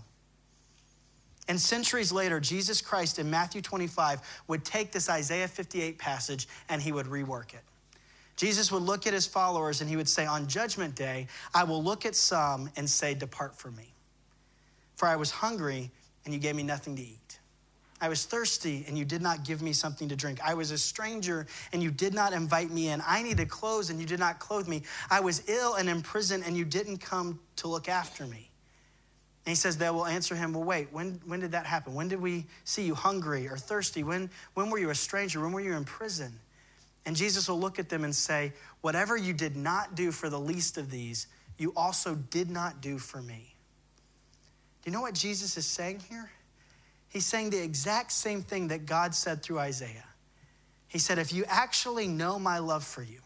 And 1.48 1.60
centuries 1.60 2.12
later, 2.12 2.38
Jesus 2.38 2.80
Christ 2.80 3.18
in 3.18 3.28
Matthew 3.28 3.62
25 3.62 4.20
would 4.46 4.64
take 4.64 4.92
this 4.92 5.08
Isaiah 5.10 5.48
58 5.48 5.98
passage 5.98 6.46
and 6.68 6.80
he 6.80 6.92
would 6.92 7.06
rework 7.06 7.54
it. 7.54 7.64
Jesus 8.36 8.72
would 8.72 8.82
look 8.82 9.06
at 9.06 9.12
his 9.12 9.26
followers 9.26 9.80
and 9.80 9.90
he 9.90 9.96
would 9.96 10.08
say, 10.08 10.26
On 10.26 10.46
judgment 10.46 10.94
day, 10.94 11.26
I 11.54 11.64
will 11.64 11.82
look 11.82 12.06
at 12.06 12.14
some 12.14 12.70
and 12.76 12.88
say, 12.88 13.14
Depart 13.14 13.56
from 13.56 13.76
me. 13.76 13.92
For 14.96 15.06
I 15.06 15.16
was 15.16 15.30
hungry 15.30 15.90
and 16.24 16.32
you 16.32 16.40
gave 16.40 16.54
me 16.54 16.62
nothing 16.62 16.96
to 16.96 17.02
eat. 17.02 17.38
I 18.00 18.08
was 18.08 18.24
thirsty 18.24 18.84
and 18.88 18.98
you 18.98 19.04
did 19.04 19.22
not 19.22 19.44
give 19.44 19.62
me 19.62 19.72
something 19.72 20.08
to 20.08 20.16
drink. 20.16 20.40
I 20.44 20.54
was 20.54 20.72
a 20.72 20.78
stranger 20.78 21.46
and 21.72 21.80
you 21.80 21.92
did 21.92 22.14
not 22.14 22.32
invite 22.32 22.70
me 22.70 22.88
in. 22.88 23.00
I 23.06 23.22
needed 23.22 23.48
clothes 23.48 23.90
and 23.90 24.00
you 24.00 24.06
did 24.06 24.18
not 24.18 24.40
clothe 24.40 24.66
me. 24.66 24.82
I 25.08 25.20
was 25.20 25.48
ill 25.48 25.74
and 25.74 25.88
in 25.88 26.02
prison 26.02 26.42
and 26.44 26.56
you 26.56 26.64
didn't 26.64 26.98
come 26.98 27.38
to 27.56 27.68
look 27.68 27.88
after 27.88 28.26
me. 28.26 28.50
And 29.46 29.52
he 29.52 29.54
says, 29.54 29.76
They 29.76 29.88
will 29.90 30.06
answer 30.06 30.34
him, 30.34 30.52
Well, 30.52 30.64
wait, 30.64 30.92
when, 30.92 31.20
when 31.26 31.38
did 31.38 31.52
that 31.52 31.64
happen? 31.64 31.94
When 31.94 32.08
did 32.08 32.20
we 32.20 32.46
see 32.64 32.82
you 32.84 32.96
hungry 32.96 33.48
or 33.48 33.56
thirsty? 33.56 34.02
When, 34.02 34.30
when 34.54 34.68
were 34.68 34.78
you 34.78 34.90
a 34.90 34.94
stranger? 34.96 35.40
When 35.40 35.52
were 35.52 35.60
you 35.60 35.74
in 35.74 35.84
prison? 35.84 36.32
And 37.04 37.16
Jesus 37.16 37.48
will 37.48 37.58
look 37.58 37.78
at 37.78 37.88
them 37.88 38.04
and 38.04 38.14
say, 38.14 38.52
Whatever 38.80 39.16
you 39.16 39.32
did 39.32 39.56
not 39.56 39.94
do 39.94 40.12
for 40.12 40.28
the 40.28 40.38
least 40.38 40.78
of 40.78 40.90
these, 40.90 41.26
you 41.58 41.72
also 41.76 42.14
did 42.14 42.50
not 42.50 42.80
do 42.80 42.98
for 42.98 43.20
me. 43.20 43.54
Do 44.82 44.90
you 44.90 44.92
know 44.92 45.00
what 45.00 45.14
Jesus 45.14 45.56
is 45.56 45.66
saying 45.66 46.02
here? 46.08 46.30
He's 47.08 47.26
saying 47.26 47.50
the 47.50 47.62
exact 47.62 48.12
same 48.12 48.42
thing 48.42 48.68
that 48.68 48.86
God 48.86 49.14
said 49.14 49.42
through 49.42 49.58
Isaiah. 49.58 50.04
He 50.88 50.98
said, 50.98 51.18
If 51.18 51.32
you 51.32 51.44
actually 51.46 52.08
know 52.08 52.38
my 52.38 52.58
love 52.58 52.84
for 52.84 53.02
you, 53.02 53.20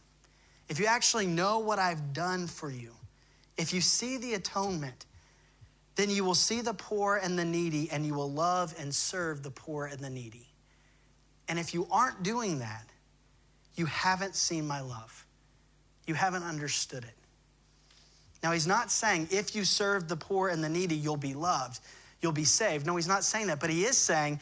if 0.69 0.81
you 0.81 0.87
actually 0.87 1.27
know 1.27 1.61
what 1.61 1.79
I've 1.79 2.13
done 2.13 2.47
for 2.47 2.71
you, 2.71 2.93
if 3.57 3.73
you 3.73 3.81
see 3.81 4.17
the 4.17 4.35
atonement, 4.35 5.07
then 5.95 6.11
you 6.11 6.25
will 6.25 6.35
see 6.35 6.61
the 6.61 6.75
poor 6.75 7.17
and 7.17 7.39
the 7.39 7.45
needy, 7.45 7.91
and 7.91 8.05
you 8.05 8.15
will 8.15 8.31
love 8.31 8.75
and 8.79 8.95
serve 8.95 9.43
the 9.43 9.51
poor 9.51 9.87
and 9.87 10.01
the 10.01 10.11
needy. 10.11 10.49
And 11.49 11.59
if 11.59 11.73
you 11.73 11.87
aren't 11.91 12.23
doing 12.23 12.59
that, 12.59 12.85
you 13.77 13.87
haven't 13.87 14.35
seen 14.35 14.67
my 14.67 14.81
love. 14.81 15.25
You 16.07 16.15
haven't 16.15 16.43
understood 16.43 17.05
it. 17.05 17.15
Now, 18.43 18.53
he's 18.53 18.67
not 18.67 18.91
saying 18.91 19.29
if 19.31 19.55
you 19.55 19.65
serve 19.65 20.09
the 20.09 20.17
poor 20.17 20.49
and 20.49 20.63
the 20.63 20.69
needy, 20.69 20.95
you'll 20.95 21.17
be 21.17 21.35
loved, 21.35 21.81
you'll 22.21 22.33
be 22.33 22.45
saved. 22.45 22.87
No, 22.87 22.97
he's 22.97 23.09
not 23.09 23.25
saying 23.25 23.49
that, 23.49 23.61
but 23.61 23.71
he 23.71 23.85
is 23.85 23.97
saying 23.97 24.41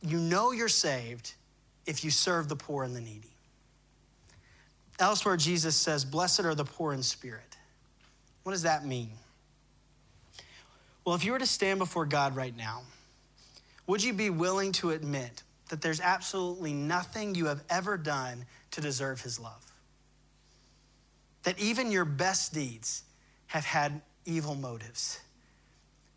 you 0.00 0.18
know 0.18 0.52
you're 0.52 0.68
saved 0.68 1.34
if 1.86 2.04
you 2.04 2.10
serve 2.10 2.48
the 2.48 2.56
poor 2.56 2.84
and 2.84 2.94
the 2.94 3.00
needy. 3.00 3.32
Elsewhere, 4.98 5.36
Jesus 5.36 5.76
says, 5.76 6.04
Blessed 6.04 6.40
are 6.40 6.54
the 6.54 6.64
poor 6.64 6.92
in 6.92 7.02
spirit. 7.02 7.56
What 8.42 8.52
does 8.52 8.62
that 8.62 8.84
mean? 8.84 9.10
Well, 11.04 11.14
if 11.14 11.24
you 11.24 11.32
were 11.32 11.38
to 11.38 11.46
stand 11.46 11.78
before 11.78 12.04
God 12.04 12.36
right 12.36 12.56
now, 12.56 12.82
would 13.86 14.02
you 14.02 14.12
be 14.12 14.30
willing 14.30 14.72
to 14.72 14.90
admit 14.90 15.42
that 15.68 15.80
there's 15.80 16.00
absolutely 16.00 16.72
nothing 16.72 17.34
you 17.34 17.46
have 17.46 17.62
ever 17.68 17.96
done 17.96 18.44
to 18.72 18.80
deserve 18.80 19.20
his 19.20 19.38
love. 19.38 19.72
That 21.44 21.58
even 21.58 21.92
your 21.92 22.04
best 22.04 22.52
deeds 22.52 23.04
have 23.46 23.64
had 23.64 24.00
evil 24.24 24.54
motives. 24.54 25.20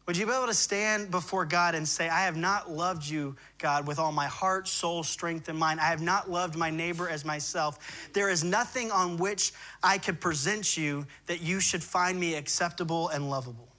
Would 0.08 0.18
you 0.18 0.26
be 0.26 0.34
able 0.34 0.48
to 0.48 0.54
stand 0.54 1.12
before 1.12 1.46
God 1.46 1.76
and 1.76 1.88
say, 1.88 2.10
I 2.10 2.22
have 2.22 2.36
not 2.36 2.70
loved 2.70 3.08
you, 3.08 3.36
God, 3.60 3.88
with 3.88 4.00
all 4.00 4.12
my 4.12 4.28
heart, 4.28 4.68
soul, 4.68 5.04
strength, 5.04 5.48
and 5.48 5.58
mind. 5.58 5.80
I 5.80 5.86
have 5.86 6.02
not 6.02 6.30
loved 6.30 6.58
my 6.58 6.70
neighbor 6.70 7.08
as 7.08 7.24
myself. 7.24 8.10
There 8.12 8.30
is 8.30 8.44
nothing 8.44 8.92
on 8.92 9.18
which 9.18 9.54
I 9.84 10.00
could 10.00 10.20
present 10.20 10.76
you 10.76 11.06
that 11.28 11.42
you 11.42 11.60
should 11.60 11.84
find 11.84 12.20
me 12.20 12.36
acceptable 12.36 13.10
and 13.10 13.30
lovable. 13.30 13.70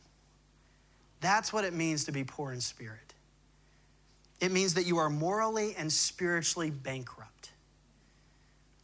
That's 1.20 1.52
what 1.52 1.64
it 1.64 1.74
means 1.74 2.04
to 2.04 2.12
be 2.12 2.24
poor 2.24 2.52
in 2.52 2.61
spirit. 2.61 3.12
It 4.42 4.50
means 4.50 4.74
that 4.74 4.87
you 4.87 4.98
are 4.98 5.09
morally 5.09 5.76
and 5.78 5.90
spiritually 5.90 6.70
bankrupt. 6.70 7.52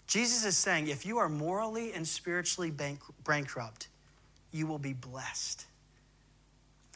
Jesus 0.07 0.45
is 0.45 0.57
saying 0.57 0.87
if 0.87 1.05
you 1.05 1.19
are 1.19 1.29
morally 1.29 1.93
and 1.93 2.07
spiritually 2.07 2.71
bankrupt, 2.71 3.89
you 4.53 4.69
will 4.69 4.79
be 4.79 4.93
blessed. 4.93 5.67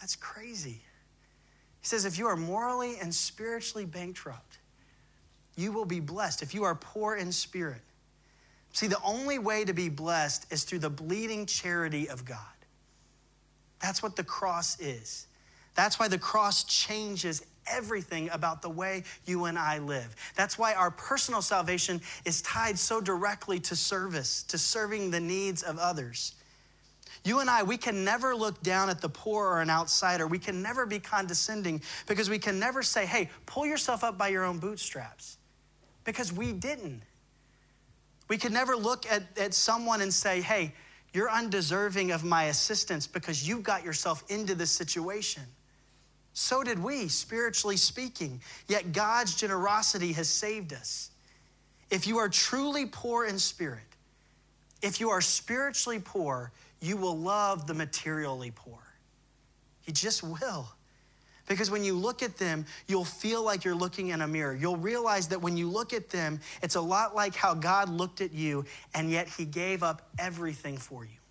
That's 0.00 0.14
crazy. 0.14 0.80
He 1.80 1.86
says, 1.86 2.04
if 2.04 2.16
you 2.16 2.28
are 2.28 2.36
morally 2.36 2.94
and 3.02 3.12
spiritually 3.12 3.84
bankrupt, 3.84 4.58
you 5.56 5.72
will 5.72 5.84
be 5.84 5.98
blessed. 5.98 6.40
If 6.40 6.54
you 6.54 6.62
are 6.62 6.76
poor 6.76 7.16
in 7.16 7.32
spirit, 7.32 7.82
see, 8.72 8.86
the 8.86 9.02
only 9.04 9.40
way 9.40 9.64
to 9.64 9.72
be 9.72 9.88
blessed 9.88 10.52
is 10.52 10.62
through 10.62 10.78
the 10.78 10.90
bleeding 10.90 11.46
charity 11.46 12.08
of 12.08 12.24
God. 12.24 12.38
That's 13.80 14.04
what 14.04 14.14
the 14.14 14.22
cross 14.22 14.78
is. 14.78 15.26
That's 15.74 15.98
why 15.98 16.06
the 16.06 16.18
cross 16.18 16.62
changes 16.62 17.44
everything 17.66 18.30
about 18.30 18.62
the 18.62 18.68
way 18.68 19.04
you 19.24 19.44
and 19.46 19.58
I 19.58 19.78
live. 19.78 20.14
That's 20.36 20.58
why 20.58 20.74
our 20.74 20.90
personal 20.90 21.42
salvation 21.42 22.00
is 22.24 22.42
tied 22.42 22.78
so 22.78 23.00
directly 23.00 23.60
to 23.60 23.76
service, 23.76 24.42
to 24.44 24.58
serving 24.58 25.10
the 25.10 25.20
needs 25.20 25.62
of 25.62 25.78
others. 25.78 26.34
You 27.24 27.38
and 27.38 27.48
I, 27.48 27.62
we 27.62 27.76
can 27.76 28.04
never 28.04 28.34
look 28.34 28.62
down 28.62 28.90
at 28.90 29.00
the 29.00 29.08
poor 29.08 29.46
or 29.46 29.60
an 29.60 29.70
outsider. 29.70 30.26
We 30.26 30.38
can 30.38 30.60
never 30.60 30.86
be 30.86 30.98
condescending 30.98 31.82
because 32.06 32.28
we 32.28 32.38
can 32.38 32.58
never 32.58 32.82
say, 32.82 33.06
hey, 33.06 33.30
pull 33.46 33.64
yourself 33.64 34.02
up 34.02 34.18
by 34.18 34.28
your 34.28 34.44
own 34.44 34.58
bootstraps 34.58 35.38
because 36.04 36.32
we 36.32 36.52
didn't. 36.52 37.02
We 38.28 38.38
can 38.38 38.52
never 38.52 38.74
look 38.74 39.06
at, 39.06 39.22
at 39.38 39.54
someone 39.54 40.00
and 40.00 40.12
say, 40.12 40.40
hey, 40.40 40.74
you're 41.12 41.30
undeserving 41.30 42.10
of 42.10 42.24
my 42.24 42.44
assistance 42.44 43.06
because 43.06 43.46
you 43.46 43.60
got 43.60 43.84
yourself 43.84 44.24
into 44.28 44.54
this 44.54 44.70
situation. 44.70 45.42
So 46.34 46.62
did 46.62 46.82
we, 46.82 47.08
spiritually 47.08 47.76
speaking. 47.76 48.40
Yet 48.68 48.92
God's 48.92 49.34
generosity 49.34 50.12
has 50.12 50.28
saved 50.28 50.72
us. 50.72 51.10
If 51.90 52.06
you 52.06 52.18
are 52.18 52.28
truly 52.28 52.86
poor 52.86 53.26
in 53.26 53.38
spirit, 53.38 53.80
if 54.80 54.98
you 54.98 55.10
are 55.10 55.20
spiritually 55.20 56.00
poor, 56.02 56.50
you 56.80 56.96
will 56.96 57.18
love 57.18 57.66
the 57.66 57.74
materially 57.74 58.50
poor. 58.54 58.78
You 59.84 59.92
just 59.92 60.22
will. 60.22 60.68
Because 61.48 61.70
when 61.70 61.84
you 61.84 61.94
look 61.94 62.22
at 62.22 62.38
them, 62.38 62.64
you'll 62.86 63.04
feel 63.04 63.44
like 63.44 63.64
you're 63.64 63.74
looking 63.74 64.08
in 64.08 64.22
a 64.22 64.28
mirror. 64.28 64.54
You'll 64.54 64.76
realize 64.76 65.28
that 65.28 65.42
when 65.42 65.56
you 65.56 65.68
look 65.68 65.92
at 65.92 66.08
them, 66.08 66.40
it's 66.62 66.76
a 66.76 66.80
lot 66.80 67.14
like 67.14 67.34
how 67.34 67.54
God 67.54 67.88
looked 67.88 68.20
at 68.20 68.32
you, 68.32 68.64
and 68.94 69.10
yet 69.10 69.28
He 69.28 69.44
gave 69.44 69.82
up 69.82 70.08
everything 70.18 70.78
for 70.78 71.04
you. 71.04 71.21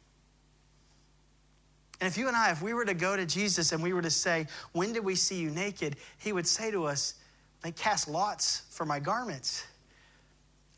And 2.01 2.07
if 2.07 2.17
you 2.17 2.27
and 2.27 2.35
I, 2.35 2.49
if 2.49 2.63
we 2.63 2.73
were 2.73 2.83
to 2.83 2.95
go 2.95 3.15
to 3.15 3.27
Jesus 3.27 3.71
and 3.71 3.81
we 3.81 3.93
were 3.93 4.01
to 4.01 4.09
say, 4.09 4.47
When 4.71 4.91
did 4.91 5.05
we 5.05 5.13
see 5.13 5.39
you 5.39 5.51
naked? 5.51 5.97
He 6.17 6.33
would 6.33 6.47
say 6.47 6.71
to 6.71 6.85
us, 6.85 7.13
They 7.61 7.71
cast 7.71 8.07
lots 8.07 8.63
for 8.71 8.85
my 8.85 8.99
garments. 8.99 9.63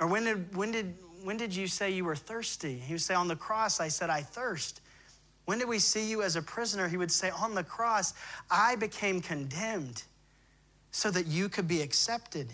Or 0.01 0.07
when 0.07 0.25
did, 0.25 0.53
when 0.55 0.71
did, 0.71 0.95
when 1.23 1.37
did 1.37 1.55
you 1.55 1.67
say 1.67 1.91
you 1.91 2.03
were 2.03 2.17
thirsty? 2.17 2.77
He 2.77 2.93
would 2.93 3.01
say, 3.01 3.13
On 3.13 3.29
the 3.29 3.37
cross, 3.37 3.79
I 3.79 3.87
said, 3.87 4.09
I 4.09 4.19
thirst. 4.19 4.81
When 5.45 5.59
did 5.59 5.69
we 5.69 5.79
see 5.79 6.09
you 6.09 6.21
as 6.23 6.35
a 6.35 6.41
prisoner? 6.41 6.89
He 6.89 6.97
would 6.97 7.11
say, 7.11 7.29
On 7.29 7.55
the 7.55 7.63
cross, 7.63 8.13
I 8.51 8.75
became 8.75 9.21
condemned 9.21 10.03
so 10.91 11.09
that 11.09 11.25
you 11.25 11.47
could 11.47 11.69
be 11.69 11.81
accepted. 11.81 12.53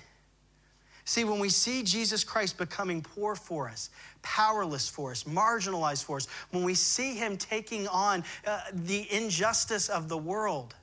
See, 1.10 1.24
when 1.24 1.40
we 1.40 1.50
see 1.50 1.82
Jesus 1.82 2.24
Christ 2.24 2.60
becoming 2.60 3.02
poor 3.02 3.34
for 3.34 3.68
us, 3.68 3.90
powerless 4.22 4.88
for 4.88 5.10
us, 5.10 5.24
marginalized 5.24 6.04
for 6.04 6.18
us, 6.18 6.28
when 6.52 6.62
we 6.62 6.76
see 6.76 7.16
him 7.16 7.36
taking 7.36 7.88
on 7.88 8.24
uh, 8.46 8.60
the 8.72 9.12
injustice 9.12 9.90
of 9.90 10.08
the 10.08 10.20
world, 10.20 10.76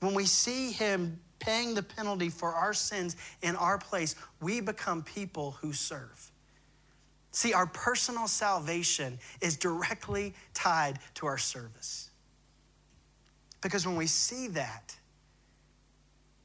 when 0.00 0.12
we 0.12 0.24
see 0.24 0.72
him 0.72 1.20
paying 1.38 1.72
the 1.72 1.84
penalty 1.84 2.30
for 2.30 2.48
our 2.48 2.74
sins 2.74 3.14
in 3.42 3.54
our 3.54 3.78
place, 3.78 4.16
we 4.40 4.60
become 4.60 5.04
people 5.04 5.52
who 5.60 5.72
serve. 5.72 6.32
See, 7.30 7.52
our 7.52 7.66
personal 7.66 8.26
salvation 8.26 9.20
is 9.40 9.56
directly 9.56 10.34
tied 10.52 10.98
to 11.14 11.26
our 11.26 11.38
service. 11.38 12.10
Because 13.60 13.86
when 13.86 13.94
we 13.94 14.08
see 14.08 14.48
that, 14.48 14.96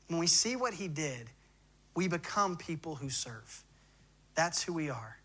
when 0.10 0.20
we 0.20 0.28
see 0.28 0.56
what 0.56 0.76
he 0.76 0.88
did, 0.88 1.32
we 1.98 2.08
become 2.08 2.56
people 2.56 2.94
who 2.94 3.10
serve. 3.10 3.64
That's 4.36 4.62
who 4.62 4.72
we 4.72 4.92
are. 4.92 5.18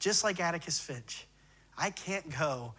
Just 0.00 0.24
like 0.24 0.40
Atticus 0.40 0.80
Finch, 0.80 1.28
I 1.78 1.90
can't 1.90 2.28
go 2.36 2.74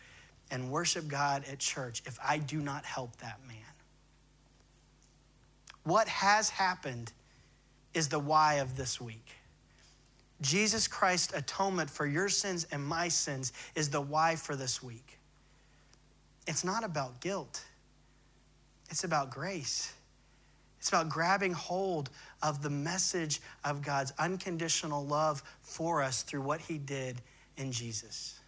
and 0.52 0.70
worship 0.70 1.08
God 1.08 1.46
at 1.50 1.58
church 1.58 2.04
if 2.06 2.20
I 2.22 2.40
do 2.40 2.60
not 2.60 2.84
help 2.84 3.16
that 3.20 3.40
man. 3.48 3.56
What 5.86 6.10
has 6.10 6.50
happened 6.50 7.14
is 7.94 8.10
the 8.10 8.20
why 8.20 8.56
of 8.56 8.76
this 8.76 9.00
week. 9.00 9.30
Jesus 10.42 10.90
Christ's 10.90 11.34
atonement 11.34 11.90
for 11.90 12.06
your 12.06 12.28
sins 12.28 12.68
and 12.74 12.84
my 12.84 13.08
sins 13.08 13.54
is 13.74 13.90
the 13.90 14.02
why 14.02 14.36
for 14.36 14.58
this 14.58 14.84
week. 14.84 15.18
It's 16.46 16.66
not 16.66 16.84
about 16.84 17.22
guilt, 17.22 17.64
it's 18.90 19.06
about 19.06 19.30
grace. 19.30 19.94
It's 20.80 20.90
about 20.90 21.10
grabbing 21.10 21.52
hold 21.52 22.10
of 22.42 22.62
the 22.62 22.70
message 22.70 23.42
of 23.64 23.82
God's 23.82 24.14
unconditional 24.18 25.06
love 25.06 25.44
for 25.62 26.02
us 26.02 26.24
through 26.24 26.42
what 26.42 26.62
he 26.62 26.78
did 26.78 27.22
in 27.58 27.72
Jesus. 27.72 28.40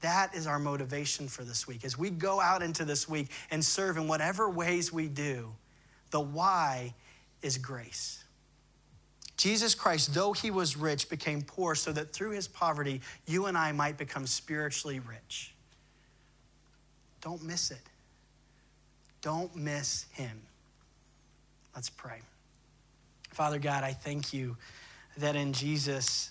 That 0.00 0.34
is 0.34 0.46
our 0.46 0.58
motivation 0.58 1.28
for 1.28 1.44
this 1.44 1.66
week. 1.66 1.84
As 1.84 1.98
we 1.98 2.10
go 2.10 2.40
out 2.40 2.62
into 2.62 2.84
this 2.84 3.08
week 3.08 3.28
and 3.50 3.62
serve 3.64 3.96
in 3.96 4.08
whatever 4.08 4.48
ways 4.48 4.92
we 4.92 5.08
do, 5.08 5.52
the 6.10 6.20
why 6.20 6.94
is 7.42 7.58
grace. 7.58 8.24
Jesus 9.36 9.74
Christ, 9.74 10.14
though 10.14 10.32
he 10.32 10.50
was 10.50 10.76
rich, 10.76 11.08
became 11.08 11.42
poor 11.42 11.74
so 11.74 11.92
that 11.92 12.12
through 12.12 12.32
his 12.32 12.46
poverty, 12.46 13.00
you 13.26 13.46
and 13.46 13.56
I 13.56 13.72
might 13.72 13.96
become 13.96 14.26
spiritually 14.26 15.00
rich. 15.00 15.54
Don't 17.22 17.42
miss 17.42 17.70
it. 17.70 17.80
Don't 19.22 19.54
miss 19.56 20.06
him. 20.12 20.42
Let's 21.74 21.90
pray. 21.90 22.20
Father 23.30 23.58
God, 23.60 23.84
I 23.84 23.92
thank 23.92 24.32
you 24.32 24.56
that 25.18 25.36
in 25.36 25.52
Jesus 25.52 26.30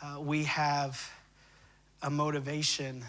uh, 0.00 0.20
we 0.20 0.44
have 0.44 1.12
a 2.02 2.10
motivation 2.10 3.04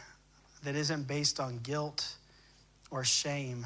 that 0.64 0.76
isn't 0.76 1.08
based 1.08 1.40
on 1.40 1.60
guilt 1.60 2.16
or 2.90 3.04
shame, 3.04 3.66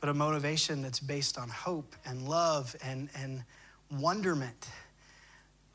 but 0.00 0.08
a 0.08 0.14
motivation 0.14 0.82
that's 0.82 1.00
based 1.00 1.36
on 1.36 1.48
hope 1.48 1.96
and 2.04 2.28
love 2.28 2.76
and, 2.84 3.08
and 3.16 3.42
wonderment 3.90 4.68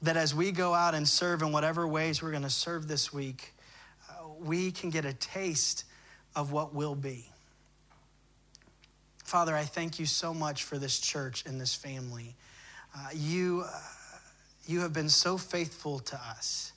that 0.01 0.15
as 0.15 0.33
we 0.33 0.51
go 0.51 0.73
out 0.73 0.95
and 0.95 1.07
serve 1.07 1.41
in 1.41 1.51
whatever 1.51 1.85
ways 1.85 2.23
we're 2.23 2.31
going 2.31 2.43
to 2.43 2.49
serve 2.49 2.87
this 2.87 3.11
week, 3.11 3.53
uh, 4.09 4.13
we 4.39 4.71
can 4.71 4.89
get 4.89 5.03
a 5.03 5.13
taste 5.13 5.83
of 6.35 6.51
what 6.51 6.73
will 6.73 6.95
be. 6.95 7.30
Father, 9.31 9.55
I 9.55 9.63
thank 9.63 9.97
you 9.97 10.05
so 10.05 10.33
much 10.33 10.65
for 10.65 10.77
this 10.77 10.99
church 10.99 11.45
and 11.45 11.59
this 11.59 11.73
family. 11.73 12.35
Uh, 12.93 13.07
you, 13.13 13.63
uh, 13.65 13.79
you 14.67 14.81
have 14.81 14.91
been 14.91 15.07
so 15.07 15.37
faithful 15.37 15.99
to 15.99 16.17
us. 16.17 16.73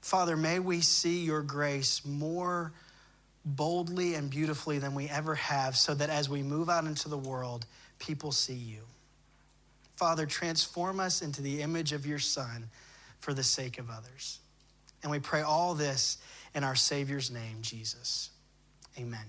Father, 0.00 0.36
may 0.36 0.60
we 0.60 0.80
see 0.82 1.24
your 1.24 1.42
grace 1.42 2.06
more 2.06 2.72
boldly 3.44 4.14
and 4.14 4.30
beautifully 4.30 4.78
than 4.78 4.94
we 4.94 5.08
ever 5.08 5.34
have, 5.34 5.74
so 5.74 5.94
that 5.94 6.10
as 6.10 6.28
we 6.28 6.44
move 6.44 6.70
out 6.70 6.84
into 6.84 7.08
the 7.08 7.18
world, 7.18 7.66
people 7.98 8.30
see 8.30 8.54
you. 8.54 8.82
Father, 9.96 10.26
transform 10.26 11.00
us 11.00 11.22
into 11.22 11.42
the 11.42 11.60
image 11.60 11.92
of 11.92 12.06
your 12.06 12.20
Son 12.20 12.70
for 13.18 13.34
the 13.34 13.42
sake 13.42 13.80
of 13.80 13.90
others. 13.90 14.38
And 15.02 15.10
we 15.10 15.18
pray 15.18 15.42
all 15.42 15.74
this 15.74 16.18
in 16.54 16.62
our 16.62 16.76
Savior's 16.76 17.32
name, 17.32 17.62
Jesus. 17.62 18.30
Amen. 18.96 19.26